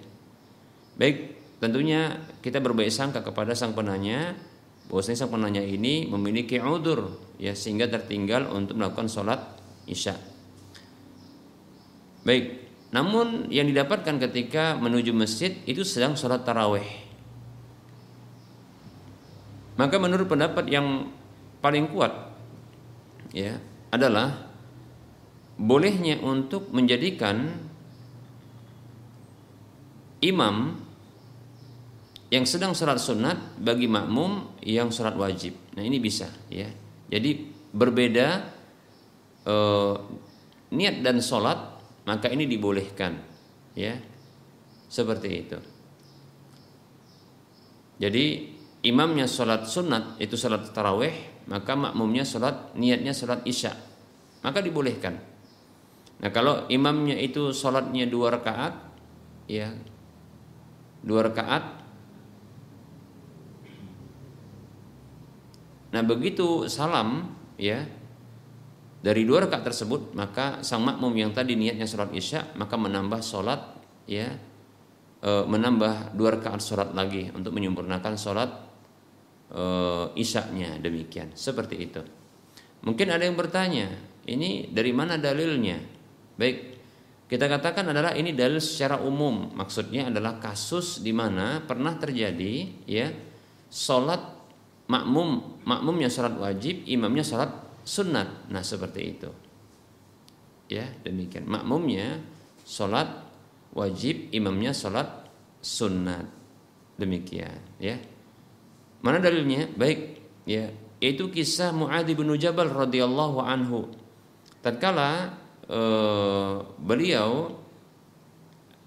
[0.96, 4.34] Baik tentunya kita berbaik sangka kepada sang penanya
[4.90, 9.40] bahwasanya sang penanya ini memiliki udur ya sehingga tertinggal untuk melakukan sholat
[9.86, 10.16] isya.
[12.24, 17.12] Baik namun yang didapatkan ketika menuju masjid itu sedang sholat taraweh
[19.80, 21.08] maka menurut pendapat yang
[21.64, 22.12] paling kuat
[23.32, 23.56] ya
[23.90, 24.51] adalah
[25.62, 27.54] bolehnya untuk menjadikan
[30.26, 30.82] imam
[32.34, 35.54] yang sedang sholat sunat bagi makmum yang sholat wajib.
[35.78, 36.66] Nah ini bisa ya.
[37.12, 38.28] Jadi berbeda
[39.46, 39.96] eh,
[40.74, 41.60] niat dan sholat
[42.10, 43.22] maka ini dibolehkan
[43.78, 43.94] ya
[44.90, 45.60] seperti itu.
[48.02, 48.26] Jadi
[48.82, 53.78] imamnya sholat sunat itu sholat taraweh, maka makmumnya sholat niatnya sholat isya,
[54.42, 55.31] maka dibolehkan.
[56.22, 58.78] Nah kalau imamnya itu sholatnya dua rakaat,
[59.50, 59.74] ya
[61.02, 61.82] dua rakaat.
[65.92, 67.84] Nah begitu salam, ya
[69.02, 73.82] dari dua rakaat tersebut maka sang makmum yang tadi niatnya sholat isya maka menambah sholat
[74.06, 74.30] ya
[75.26, 78.50] e, menambah dua rakaat sholat lagi untuk menyempurnakan sholat
[79.50, 79.64] e,
[80.22, 81.34] isya-nya demikian.
[81.34, 82.02] Seperti itu.
[82.86, 83.90] Mungkin ada yang bertanya
[84.30, 85.91] ini dari mana dalilnya
[86.42, 86.58] baik
[87.30, 93.14] kita katakan adalah ini dalil secara umum maksudnya adalah kasus di mana pernah terjadi ya
[93.70, 94.20] sholat
[94.90, 98.50] makmum makmumnya sholat wajib imamnya sholat sunat.
[98.50, 99.30] Nah seperti itu.
[100.72, 101.50] Ya demikian.
[101.50, 102.22] Makmumnya
[102.64, 103.28] sholat
[103.76, 105.28] wajib, imamnya sholat
[105.60, 106.26] sunat.
[106.96, 107.60] Demikian.
[107.82, 108.00] Ya.
[109.02, 109.68] Mana dalilnya?
[109.74, 110.22] Baik.
[110.46, 110.70] Ya.
[111.02, 113.90] Itu kisah Muadz bin Jabal radhiyallahu anhu.
[114.62, 115.34] Tatkala
[115.72, 116.54] eh,
[116.84, 117.56] beliau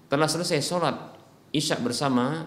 [0.05, 0.95] telah selesai sholat
[1.49, 2.45] isya bersama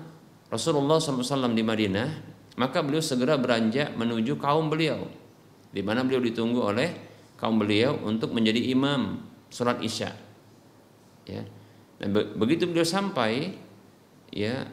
[0.49, 2.09] Rasulullah SAW di Madinah,
[2.57, 5.05] maka beliau segera beranjak menuju kaum beliau
[5.68, 6.89] di mana beliau ditunggu oleh
[7.36, 9.20] kaum beliau untuk menjadi imam
[9.53, 10.11] sholat isya.
[11.28, 11.45] Ya.
[11.99, 13.53] Dan begitu beliau sampai
[14.32, 14.64] ya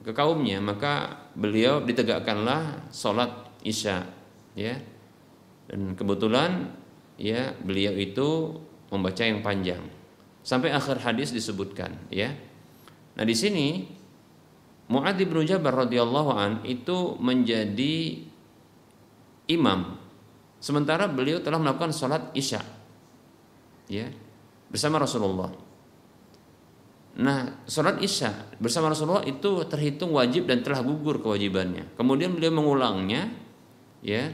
[0.00, 3.28] ke kaumnya maka beliau ditegakkanlah sholat
[3.60, 4.08] isya
[4.56, 4.80] ya
[5.68, 6.72] dan kebetulan
[7.20, 8.56] ya beliau itu
[8.88, 9.84] membaca yang panjang.
[10.40, 12.32] Sampai akhir hadis disebutkan ya.
[13.20, 13.84] Nah di sini
[14.90, 18.24] Muadz bin Jabal radhiyallahu an itu menjadi
[19.52, 20.00] imam.
[20.58, 22.64] Sementara beliau telah melakukan sholat isya
[23.86, 24.08] ya
[24.72, 25.52] bersama Rasulullah.
[27.20, 31.94] Nah sholat isya bersama Rasulullah itu terhitung wajib dan telah gugur kewajibannya.
[31.94, 33.30] Kemudian beliau mengulangnya
[34.00, 34.32] ya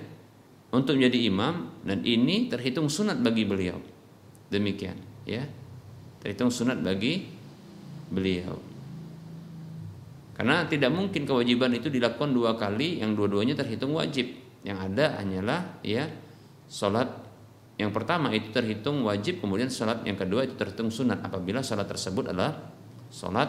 [0.76, 3.80] untuk menjadi imam dan ini terhitung sunat bagi beliau.
[4.52, 5.48] Demikian ya.
[6.20, 7.24] Terhitung sunat bagi
[8.12, 8.60] beliau.
[10.36, 14.36] Karena tidak mungkin kewajiban itu dilakukan dua kali yang dua-duanya terhitung wajib.
[14.60, 16.04] Yang ada hanyalah ya
[16.68, 17.08] sholat
[17.76, 21.24] yang pertama itu terhitung wajib kemudian sholat yang kedua itu terhitung sunat.
[21.24, 22.52] Apabila sholat tersebut adalah
[23.08, 23.48] sholat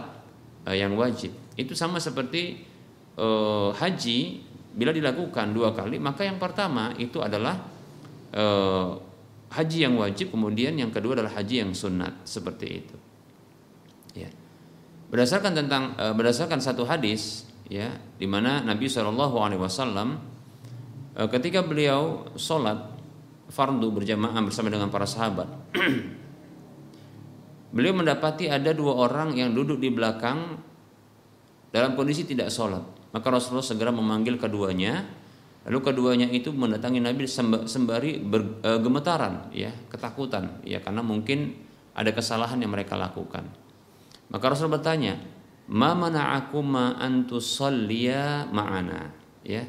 [0.63, 1.35] uh, yang wajib.
[1.59, 2.63] Itu sama seperti
[3.19, 4.46] uh, haji
[4.77, 7.57] bila dilakukan dua kali maka yang pertama itu adalah
[8.37, 8.93] uh,
[9.49, 12.95] haji yang wajib kemudian yang kedua adalah haji yang sunat seperti itu.
[14.13, 14.29] Ya.
[15.09, 20.37] Berdasarkan tentang uh, berdasarkan satu hadis ya di mana Nabi Alaihi Wasallam
[21.17, 22.77] Eh, ketika beliau sholat
[23.49, 25.49] fardu berjamaah bersama dengan para sahabat
[27.75, 30.61] beliau mendapati ada dua orang yang duduk di belakang
[31.73, 32.85] dalam kondisi tidak sholat
[33.17, 35.09] maka Rasulullah segera memanggil keduanya.
[35.65, 37.25] Lalu keduanya itu mendatangi Nabi
[37.65, 41.59] sembari bergemetaran ya ketakutan ya karena mungkin
[41.97, 43.49] ada kesalahan yang mereka lakukan.
[44.29, 45.17] Maka Rasul bertanya
[45.65, 49.09] ma mana'akuma antusalliya ma'ana?
[49.41, 49.65] Ya.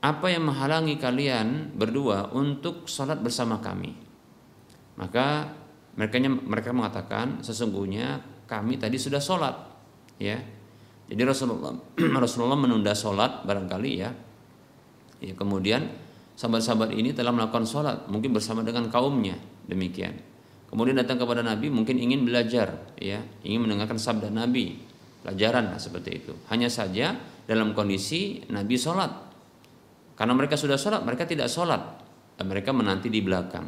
[0.00, 3.92] Apa yang menghalangi kalian berdua untuk sholat bersama kami?
[4.96, 5.54] Maka
[5.94, 9.54] mereka mereka mengatakan sesungguhnya kami tadi sudah sholat,
[10.18, 10.40] ya.
[11.14, 11.70] Jadi Rasulullah
[12.26, 14.10] Rasulullah menunda sholat barangkali ya.
[15.22, 15.86] ya kemudian
[16.34, 19.38] sahabat-sahabat ini telah melakukan sholat mungkin bersama dengan kaumnya
[19.70, 20.18] demikian.
[20.66, 24.74] Kemudian datang kepada Nabi mungkin ingin belajar, ya, ingin mendengarkan sabda Nabi,
[25.22, 26.34] pelajaran lah seperti itu.
[26.50, 27.14] Hanya saja
[27.46, 29.14] dalam kondisi Nabi sholat
[30.18, 31.82] karena mereka sudah sholat, mereka tidak sholat
[32.34, 33.66] dan mereka menanti di belakang.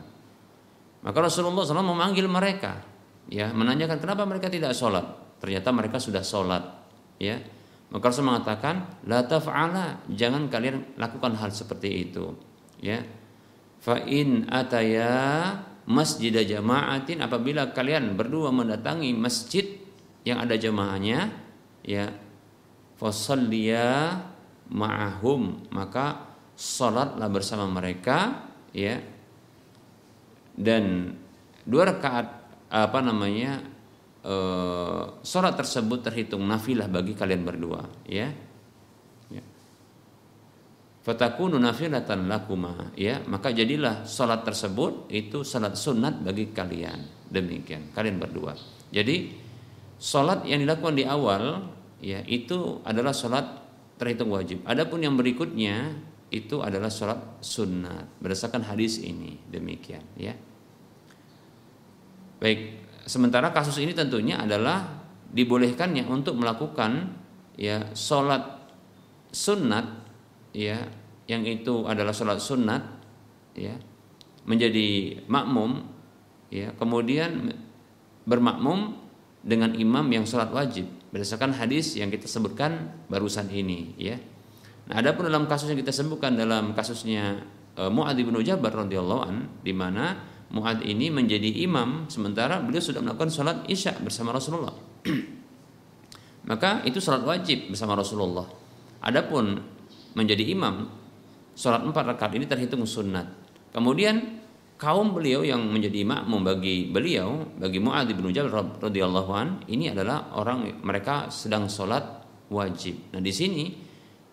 [1.07, 2.83] Maka Rasulullah SAW memanggil mereka,
[3.31, 5.07] ya, menanyakan kenapa mereka tidak sholat.
[5.39, 6.86] Ternyata mereka sudah sholat,
[7.21, 7.41] ya.
[7.87, 12.35] Maka Rasul mengatakan, la taf'ala, jangan kalian lakukan hal seperti itu,
[12.83, 12.99] ya.
[13.79, 15.55] Fa in ataya
[15.87, 19.79] masjid jama'atin apabila kalian berdua mendatangi masjid
[20.27, 21.31] yang ada jamaahnya,
[21.87, 22.11] ya,
[22.99, 24.19] fasalliya
[24.67, 28.97] ma'ahum, maka sholatlah bersama mereka ya
[30.57, 31.13] dan
[31.69, 32.27] dua rakaat
[32.73, 33.61] apa namanya
[34.27, 34.37] e,
[35.23, 38.35] sholat tersebut terhitung nafilah bagi kalian berdua ya,
[39.31, 39.45] ya.
[41.07, 43.23] fatakunu nafilatan lakuma ya.
[43.31, 47.31] Maka jadilah sholat tersebut itu sholat sunat bagi kalian.
[47.31, 48.59] Demikian kalian berdua.
[48.91, 49.31] Jadi
[50.03, 51.63] sholat yang dilakukan di awal
[52.03, 53.47] ya itu adalah sholat
[53.97, 54.67] terhitung wajib.
[54.67, 55.95] Adapun yang berikutnya
[56.29, 60.35] itu adalah sholat sunnah berdasarkan hadis ini demikian ya.
[62.37, 67.15] Baik sementara kasus ini tentunya adalah dibolehkannya untuk melakukan
[67.55, 68.43] ya sholat
[69.31, 69.87] sunat
[70.53, 70.83] ya
[71.27, 72.83] yang itu adalah sholat sunat
[73.55, 73.75] ya
[74.47, 75.87] menjadi makmum
[76.51, 77.51] ya kemudian
[78.27, 79.07] bermakmum
[79.47, 84.19] dengan imam yang sholat wajib berdasarkan hadis yang kita sebutkan barusan ini ya.
[84.91, 87.47] Nah adapun dalam kasus yang kita sebutkan dalam kasusnya
[87.79, 90.19] uh, Muadz bin Jabal radhiyallahu an di mana
[90.55, 94.75] Muadz ini menjadi imam sementara beliau sudah melakukan sholat isya bersama Rasulullah.
[96.51, 98.47] Maka itu sholat wajib bersama Rasulullah.
[99.03, 99.59] Adapun
[100.17, 100.87] menjadi imam
[101.57, 103.27] sholat empat rakaat ini terhitung sunat
[103.73, 104.41] kemudian
[104.77, 110.37] kaum beliau yang menjadi makmum bagi beliau bagi Muadz bin Jabal radhiyallahu an ini adalah
[110.37, 112.05] orang mereka sedang sholat
[112.53, 113.13] wajib.
[113.17, 113.65] Nah di sini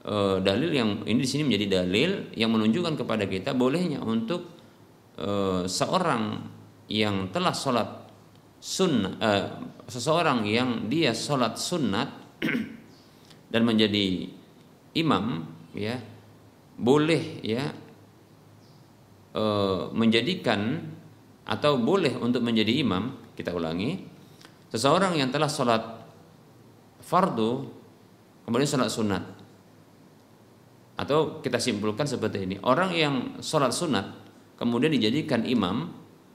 [0.03, 4.62] e, dalil yang ini di sini menjadi dalil yang menunjukkan kepada kita bolehnya untuk
[5.17, 5.29] e,
[5.67, 6.41] seorang
[6.89, 7.89] yang telah sholat
[8.59, 9.31] sunnah e,
[9.87, 12.39] seseorang yang dia sholat sunat
[13.51, 14.29] dan menjadi
[14.97, 15.97] imam ya
[16.77, 17.69] boleh ya
[19.33, 19.43] e,
[19.93, 20.93] menjadikan
[21.43, 23.99] atau boleh untuk menjadi imam, kita ulangi,
[24.71, 25.83] seseorang yang telah sholat
[27.03, 27.67] fardu
[28.47, 29.23] kemudian sholat sunat
[30.95, 34.22] atau kita simpulkan seperti ini orang yang sholat sunat
[34.59, 35.89] kemudian dijadikan imam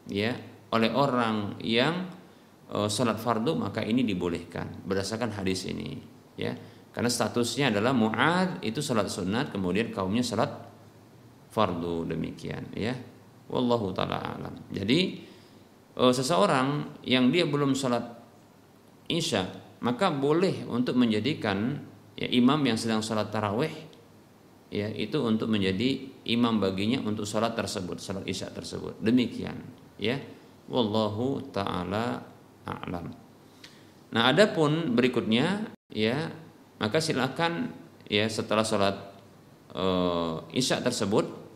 [0.08, 0.34] ya
[0.74, 2.08] oleh orang yang
[2.72, 5.96] uh, sholat fardu maka ini dibolehkan berdasarkan hadis ini
[6.36, 6.52] ya.
[6.88, 10.50] Karena statusnya adalah muad itu sholat sunat kemudian kaumnya sholat
[11.52, 12.92] fardu demikian ya.
[13.48, 14.54] Wallahu taala alam.
[14.68, 15.24] Jadi
[15.96, 18.04] uh, seseorang yang dia belum sholat
[19.08, 19.48] isya
[19.80, 21.80] maka boleh untuk menjadikan
[22.18, 23.87] ya imam yang sedang sholat taraweh
[24.68, 29.56] ya itu untuk menjadi imam baginya untuk sholat tersebut sholat isya tersebut demikian
[29.96, 30.20] ya
[30.68, 32.20] wallahu taala
[32.68, 33.12] alam
[34.12, 36.28] nah adapun berikutnya ya
[36.78, 37.72] maka silakan
[38.08, 38.96] ya setelah sholat
[39.72, 41.48] uh, isya tersebut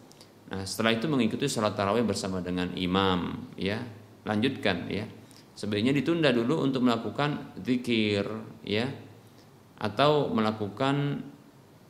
[0.53, 3.81] Nah, setelah itu mengikuti sholat tarawih bersama dengan imam, ya.
[4.29, 5.09] Lanjutkan, ya.
[5.57, 8.29] Sebaiknya ditunda dulu untuk melakukan zikir,
[8.61, 8.85] ya,
[9.81, 11.25] atau melakukan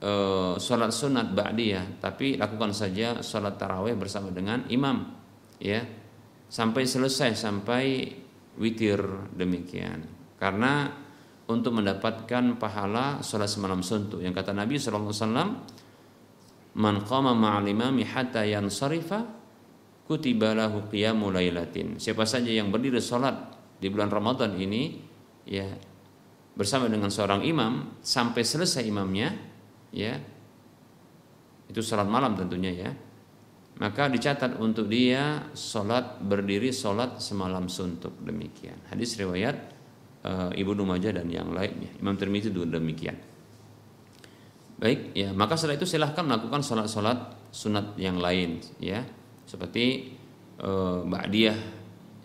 [0.03, 0.13] e,
[0.59, 5.15] sholat sunat ba'diyah, tapi lakukan saja sholat tarawih bersama dengan imam,
[5.63, 5.87] ya,
[6.51, 8.11] sampai selesai sampai
[8.59, 9.01] witir
[9.33, 10.05] demikian.
[10.37, 10.91] Karena
[11.47, 15.49] untuk mendapatkan pahala sholat semalam suntuk yang kata Nabi Wasallam
[16.77, 19.25] man qama ma'al imami hatta yansarifa
[20.09, 22.01] kutiba lahu qiyamul lailatin.
[22.01, 23.37] Siapa saja yang berdiri salat
[23.79, 25.01] di bulan Ramadan ini
[25.49, 25.69] ya
[26.53, 29.52] bersama dengan seorang imam sampai selesai imamnya
[29.93, 30.19] ya.
[31.69, 32.91] Itu salat malam tentunya ya.
[33.81, 38.13] Maka dicatat untuk dia salat berdiri salat semalam suntuk.
[38.21, 38.77] Demikian.
[38.93, 39.57] Hadis riwayat
[40.27, 41.93] uh, Ibnu Majah dan yang lainnya.
[42.03, 43.33] Imam Tirmidzi juga demikian.
[44.83, 45.31] Baik, ya.
[45.31, 49.07] Maka setelah itu silahkan melakukan sholat-sholat sunat yang lain, ya.
[49.47, 50.11] Seperti
[50.59, 50.71] e,
[51.07, 51.59] ba'diyah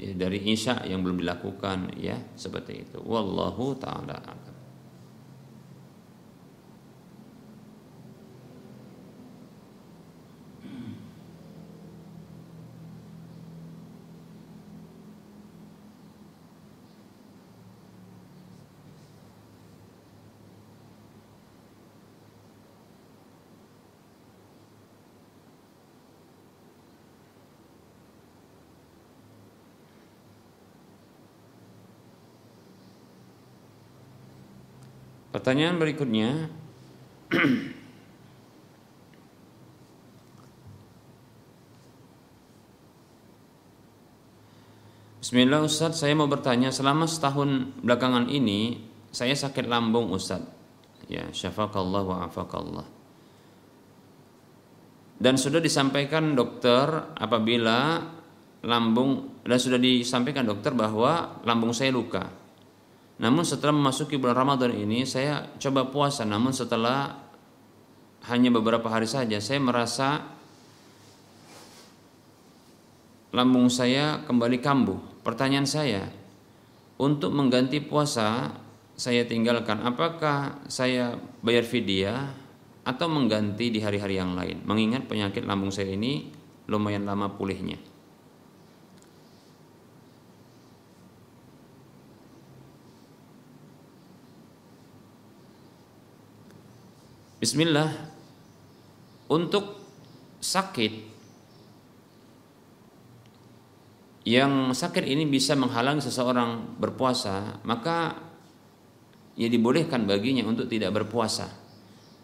[0.01, 2.18] ya, dari isya yang belum dilakukan, ya.
[2.34, 2.97] Seperti itu.
[3.05, 4.18] Wallahu taala
[35.38, 36.49] Pertanyaan berikutnya
[45.21, 48.81] Bismillah Ustaz, saya mau bertanya selama setahun belakangan ini
[49.13, 50.41] saya sakit lambung Ustaz.
[51.05, 52.89] Ya, syafakallah wa afakallah.
[55.21, 58.01] Dan sudah disampaikan dokter apabila
[58.65, 62.46] lambung dan sudah disampaikan dokter bahwa lambung saya luka.
[63.18, 67.18] Namun setelah memasuki bulan Ramadan ini saya coba puasa namun setelah
[68.30, 70.38] hanya beberapa hari saja saya merasa
[73.34, 74.99] lambung saya kembali kambuh.
[75.26, 76.07] Pertanyaan saya,
[76.97, 78.53] untuk mengganti puasa
[78.97, 82.34] saya tinggalkan apakah saya bayar fidyah
[82.88, 86.32] atau mengganti di hari-hari yang lain mengingat penyakit lambung saya ini
[86.65, 87.96] lumayan lama pulihnya.
[97.38, 97.93] Bismillah
[99.29, 99.77] untuk
[100.41, 100.93] sakit
[104.25, 108.17] yang sakit ini bisa menghalangi seseorang berpuasa maka
[109.38, 111.45] ya dibolehkan baginya untuk tidak berpuasa.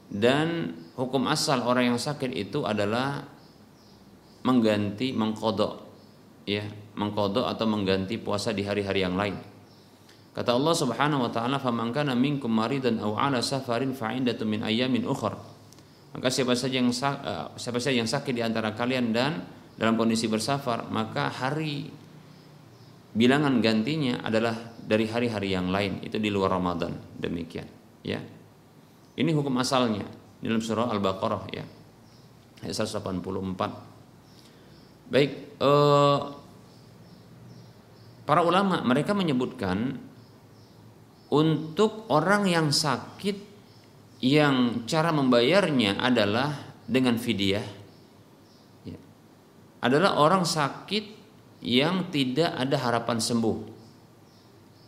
[0.09, 3.25] Dan hukum asal orang yang sakit itu adalah
[4.43, 5.73] mengganti mengkodok
[6.43, 6.65] ya
[6.99, 9.52] mengkodok atau mengganti puasa di hari-hari yang lain
[10.33, 15.05] kata Allah Subhanahu wa taala faman kana minkum maridan aw ala safarin fa min ayyamin
[15.05, 15.37] ukhra.
[16.13, 20.29] Maka siapa saja yang eh, siapa saja yang sakit di antara kalian dan dalam kondisi
[20.29, 21.89] bersafar maka hari
[23.13, 24.53] bilangan gantinya adalah
[24.83, 26.05] dari hari-hari yang lain.
[26.05, 26.93] Itu di luar Ramadan.
[27.17, 27.65] Demikian.
[28.05, 28.21] Ya.
[29.17, 30.05] Ini hukum asalnya.
[30.43, 31.63] Dalam surah Al-Baqarah ya.
[32.61, 33.93] Ayat 184
[35.13, 35.31] Baik,
[35.61, 36.19] eh,
[38.23, 39.99] para ulama mereka menyebutkan
[41.33, 43.33] untuk orang yang sakit
[44.21, 47.65] yang cara membayarnya adalah dengan fidyah.
[48.85, 48.99] Ya,
[49.81, 51.09] adalah orang sakit
[51.65, 53.57] yang tidak ada harapan sembuh.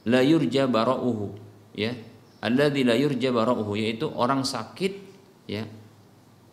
[0.05, 1.33] La yurja bara'uhu
[1.73, 1.97] ya.
[2.45, 4.93] Alladzi la yurja bara'uhu yaitu orang sakit
[5.49, 5.65] ya.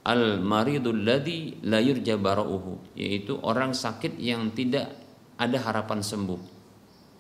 [0.08, 4.88] Al maridul ladzi la yurja bara'uhu yaitu orang sakit yang tidak
[5.36, 6.40] ada harapan sembuh.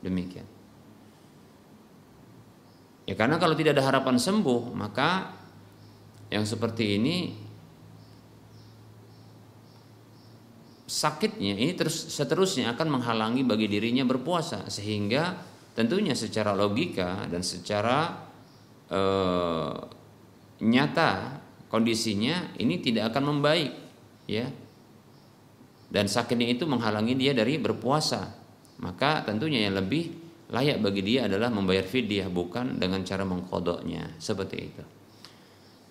[0.02, 0.51] Demikian
[3.08, 5.34] ya karena kalau tidak ada harapan sembuh maka
[6.32, 7.16] yang seperti ini
[10.92, 14.68] sakitnya ini terus seterusnya akan menghalangi bagi dirinya berpuasa.
[14.68, 15.32] Sehingga
[15.72, 18.12] tentunya secara logika dan secara
[18.92, 19.74] eh,
[20.62, 21.40] nyata
[21.72, 23.72] kondisinya ini tidak akan membaik
[24.28, 24.52] ya.
[25.92, 28.32] Dan sakitnya itu menghalangi dia dari berpuasa.
[28.80, 30.21] Maka tentunya yang lebih
[30.52, 34.20] layak bagi dia adalah membayar fidyah bukan dengan cara mengkodoknya.
[34.20, 34.84] Seperti itu.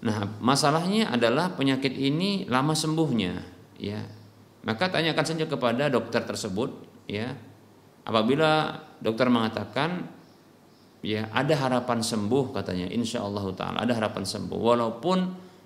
[0.06, 3.34] Nah masalahnya adalah penyakit ini lama sembuhnya
[3.82, 4.02] ya.
[4.62, 6.70] Maka tanyakan saja kepada dokter tersebut
[7.10, 7.34] ya.
[8.06, 10.06] Apabila dokter mengatakan
[11.02, 14.58] ya ada harapan sembuh katanya insya Allah taala ada harapan sembuh.
[14.62, 15.18] Walaupun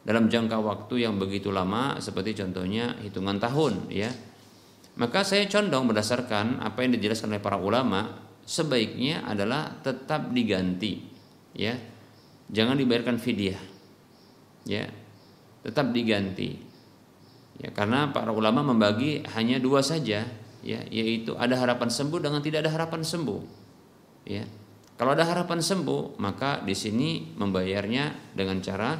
[0.08, 4.08] dalam jangka waktu yang begitu lama seperti contohnya hitungan tahun ya.
[4.96, 11.02] Maka saya condong berdasarkan apa yang dijelaskan oleh para ulama sebaiknya adalah tetap diganti
[11.58, 11.76] ya
[12.54, 13.60] jangan dibayarkan fidyah
[14.70, 14.86] ya
[15.66, 16.62] tetap diganti
[17.58, 20.24] ya karena para ulama membagi hanya dua saja
[20.62, 23.42] ya yaitu ada harapan sembuh dengan tidak ada harapan sembuh
[24.30, 24.46] ya
[24.96, 28.96] kalau ada harapan sembuh maka di sini membayarnya dengan cara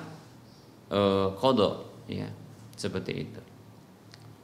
[0.92, 2.28] uh, kodok ya
[2.76, 3.42] seperti itu.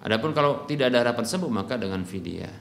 [0.02, 2.56] Adapun kalau tidak ada harapan sembuh maka dengan fidyah.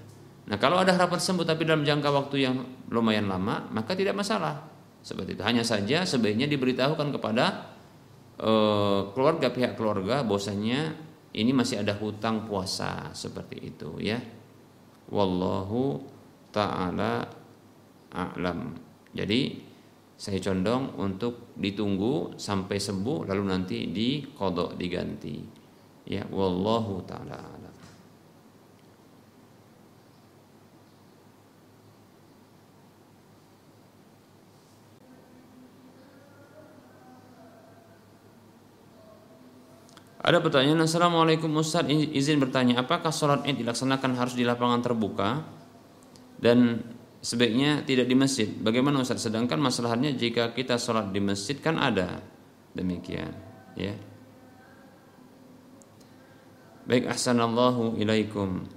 [0.51, 2.57] Nah kalau ada harapan sembuh tapi dalam jangka waktu yang
[2.91, 4.67] lumayan lama maka tidak masalah
[5.01, 5.43] seperti itu.
[5.47, 7.71] Hanya saja sebaiknya diberitahukan kepada
[8.43, 10.99] uh, keluarga pihak keluarga bahwasanya
[11.31, 14.19] ini masih ada hutang puasa seperti itu ya.
[15.11, 16.03] Wallahu
[16.51, 17.31] taala
[18.11, 18.75] a'lam.
[19.15, 19.71] Jadi
[20.21, 25.41] saya condong untuk ditunggu sampai sembuh lalu nanti dikodok diganti
[26.05, 27.41] ya wallahu taala
[40.21, 45.41] Ada pertanyaan Assalamualaikum Ustaz izin bertanya apakah sholat id dilaksanakan harus di lapangan terbuka
[46.37, 46.85] dan
[47.25, 48.49] sebaiknya tidak di masjid.
[48.53, 49.25] Bagaimana Ustaz?
[49.25, 52.21] Sedangkan masalahnya jika kita sholat di masjid kan ada
[52.77, 53.33] demikian,
[53.81, 53.97] ya.
[56.85, 58.69] Baik ahsanallahu ilaikum.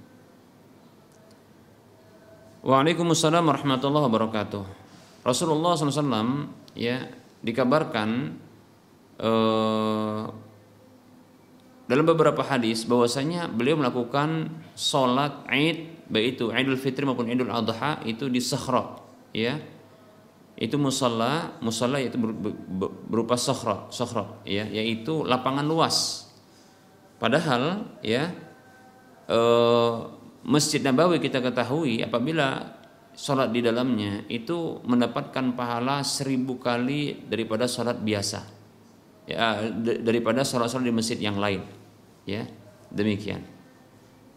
[2.64, 4.64] Waalaikumsalam warahmatullahi wabarakatuh.
[5.28, 7.04] Rasulullah SAW ya
[7.44, 8.40] dikabarkan
[9.20, 10.22] eh,
[11.84, 18.00] dalam beberapa hadis bahwasanya beliau melakukan sholat id baik itu Idul Fitri maupun Idul Adha
[18.08, 18.96] itu di Sahra
[19.36, 19.60] ya.
[20.54, 22.14] Itu musalla musalla itu
[23.10, 26.30] berupa sahra sahra ya yaitu lapangan luas.
[27.18, 28.30] Padahal ya
[29.26, 29.38] e,
[30.46, 32.70] Masjid Nabawi kita ketahui apabila
[33.18, 38.63] sholat di dalamnya itu mendapatkan pahala seribu kali daripada sholat biasa
[39.24, 39.64] ya
[40.04, 41.64] daripada sholat-sholat di masjid yang lain
[42.28, 42.44] ya
[42.92, 43.54] demikian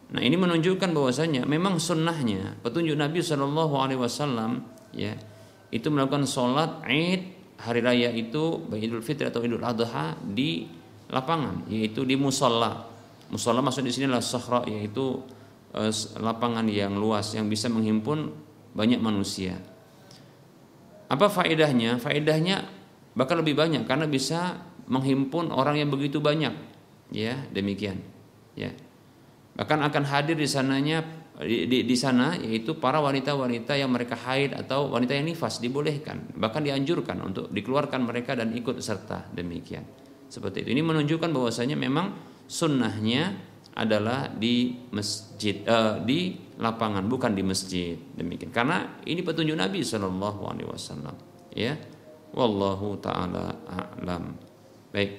[0.07, 4.63] Nah ini menunjukkan bahwasanya memang sunnahnya petunjuk Nabi Wasallam
[4.95, 5.19] ya
[5.67, 7.21] itu melakukan sholat Id
[7.59, 10.63] hari raya itu baik Idul Fitri atau Idul Adha di
[11.11, 12.87] lapangan yaitu di musola.
[13.27, 15.19] Musola maksud di sini adalah sahra yaitu
[15.75, 15.91] eh,
[16.23, 18.31] lapangan yang luas yang bisa menghimpun
[18.71, 19.59] banyak manusia.
[21.11, 21.99] Apa faedahnya?
[21.99, 22.63] Faedahnya
[23.11, 24.55] bahkan lebih banyak karena bisa
[24.87, 26.51] menghimpun orang yang begitu banyak.
[27.11, 28.03] Ya, demikian.
[28.57, 28.75] Ya.
[29.55, 31.03] Bahkan akan hadir di sananya
[31.37, 36.33] di, di, di sana yaitu para wanita-wanita yang mereka haid atau wanita yang nifas dibolehkan
[36.33, 39.29] bahkan dianjurkan untuk dikeluarkan mereka dan ikut serta.
[39.33, 39.85] Demikian.
[40.27, 40.69] Seperti itu.
[40.75, 42.11] Ini menunjukkan bahwasanya memang
[42.49, 43.37] sunnahnya
[43.77, 47.95] adalah di masjid uh, di lapangan bukan di masjid.
[47.95, 48.49] Demikian.
[48.49, 51.15] Karena ini petunjuk Nabi Wasallam.
[51.53, 51.77] Ya.
[52.35, 54.46] Wallahu taala a'lam
[54.97, 55.11] baik.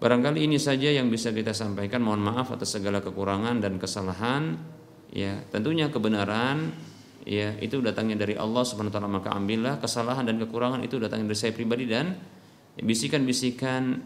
[0.00, 2.00] Barangkali ini saja yang bisa kita sampaikan.
[2.00, 4.56] Mohon maaf atas segala kekurangan dan kesalahan.
[5.12, 6.72] Ya tentunya kebenaran
[7.28, 9.76] ya itu datangnya dari Allah Subhanahu wa taala maka ambillah.
[9.76, 12.16] Kesalahan dan kekurangan itu datangnya dari saya pribadi dan
[12.80, 14.00] bisikan-bisikan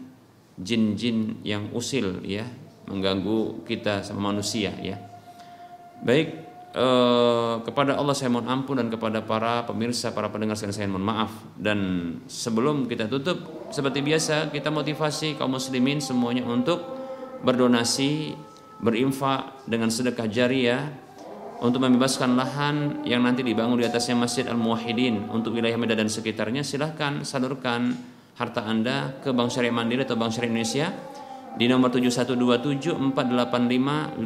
[0.59, 2.43] jin-jin yang usil ya
[2.91, 4.99] mengganggu kita sama manusia ya.
[6.03, 6.44] Baik
[6.75, 11.07] eh, kepada Allah saya mohon ampun dan kepada para pemirsa, para pendengar sekalian saya mohon
[11.07, 11.31] maaf.
[11.55, 11.79] Dan
[12.27, 16.83] sebelum kita tutup seperti biasa kita motivasi kaum muslimin semuanya untuk
[17.41, 18.35] berdonasi,
[18.83, 20.83] berinfak dengan sedekah jariah
[21.63, 22.75] untuk membebaskan lahan
[23.07, 26.67] yang nanti dibangun di atasnya Masjid Al-Muwahhidin untuk wilayah Medan dan sekitarnya.
[26.67, 27.95] Silahkan salurkan
[28.35, 30.87] harta Anda ke Bank Syariah Mandiri atau Bank Syariah Indonesia
[31.55, 34.19] di nomor 71274855555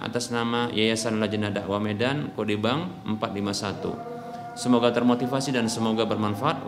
[0.00, 4.56] atas nama Yayasan Lajnah Dakwah Medan kode bank 451.
[4.56, 6.64] Semoga termotivasi dan semoga bermanfaat.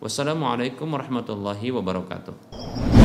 [0.00, 2.99] Wassalamualaikum warahmatullahi wabarakatuh.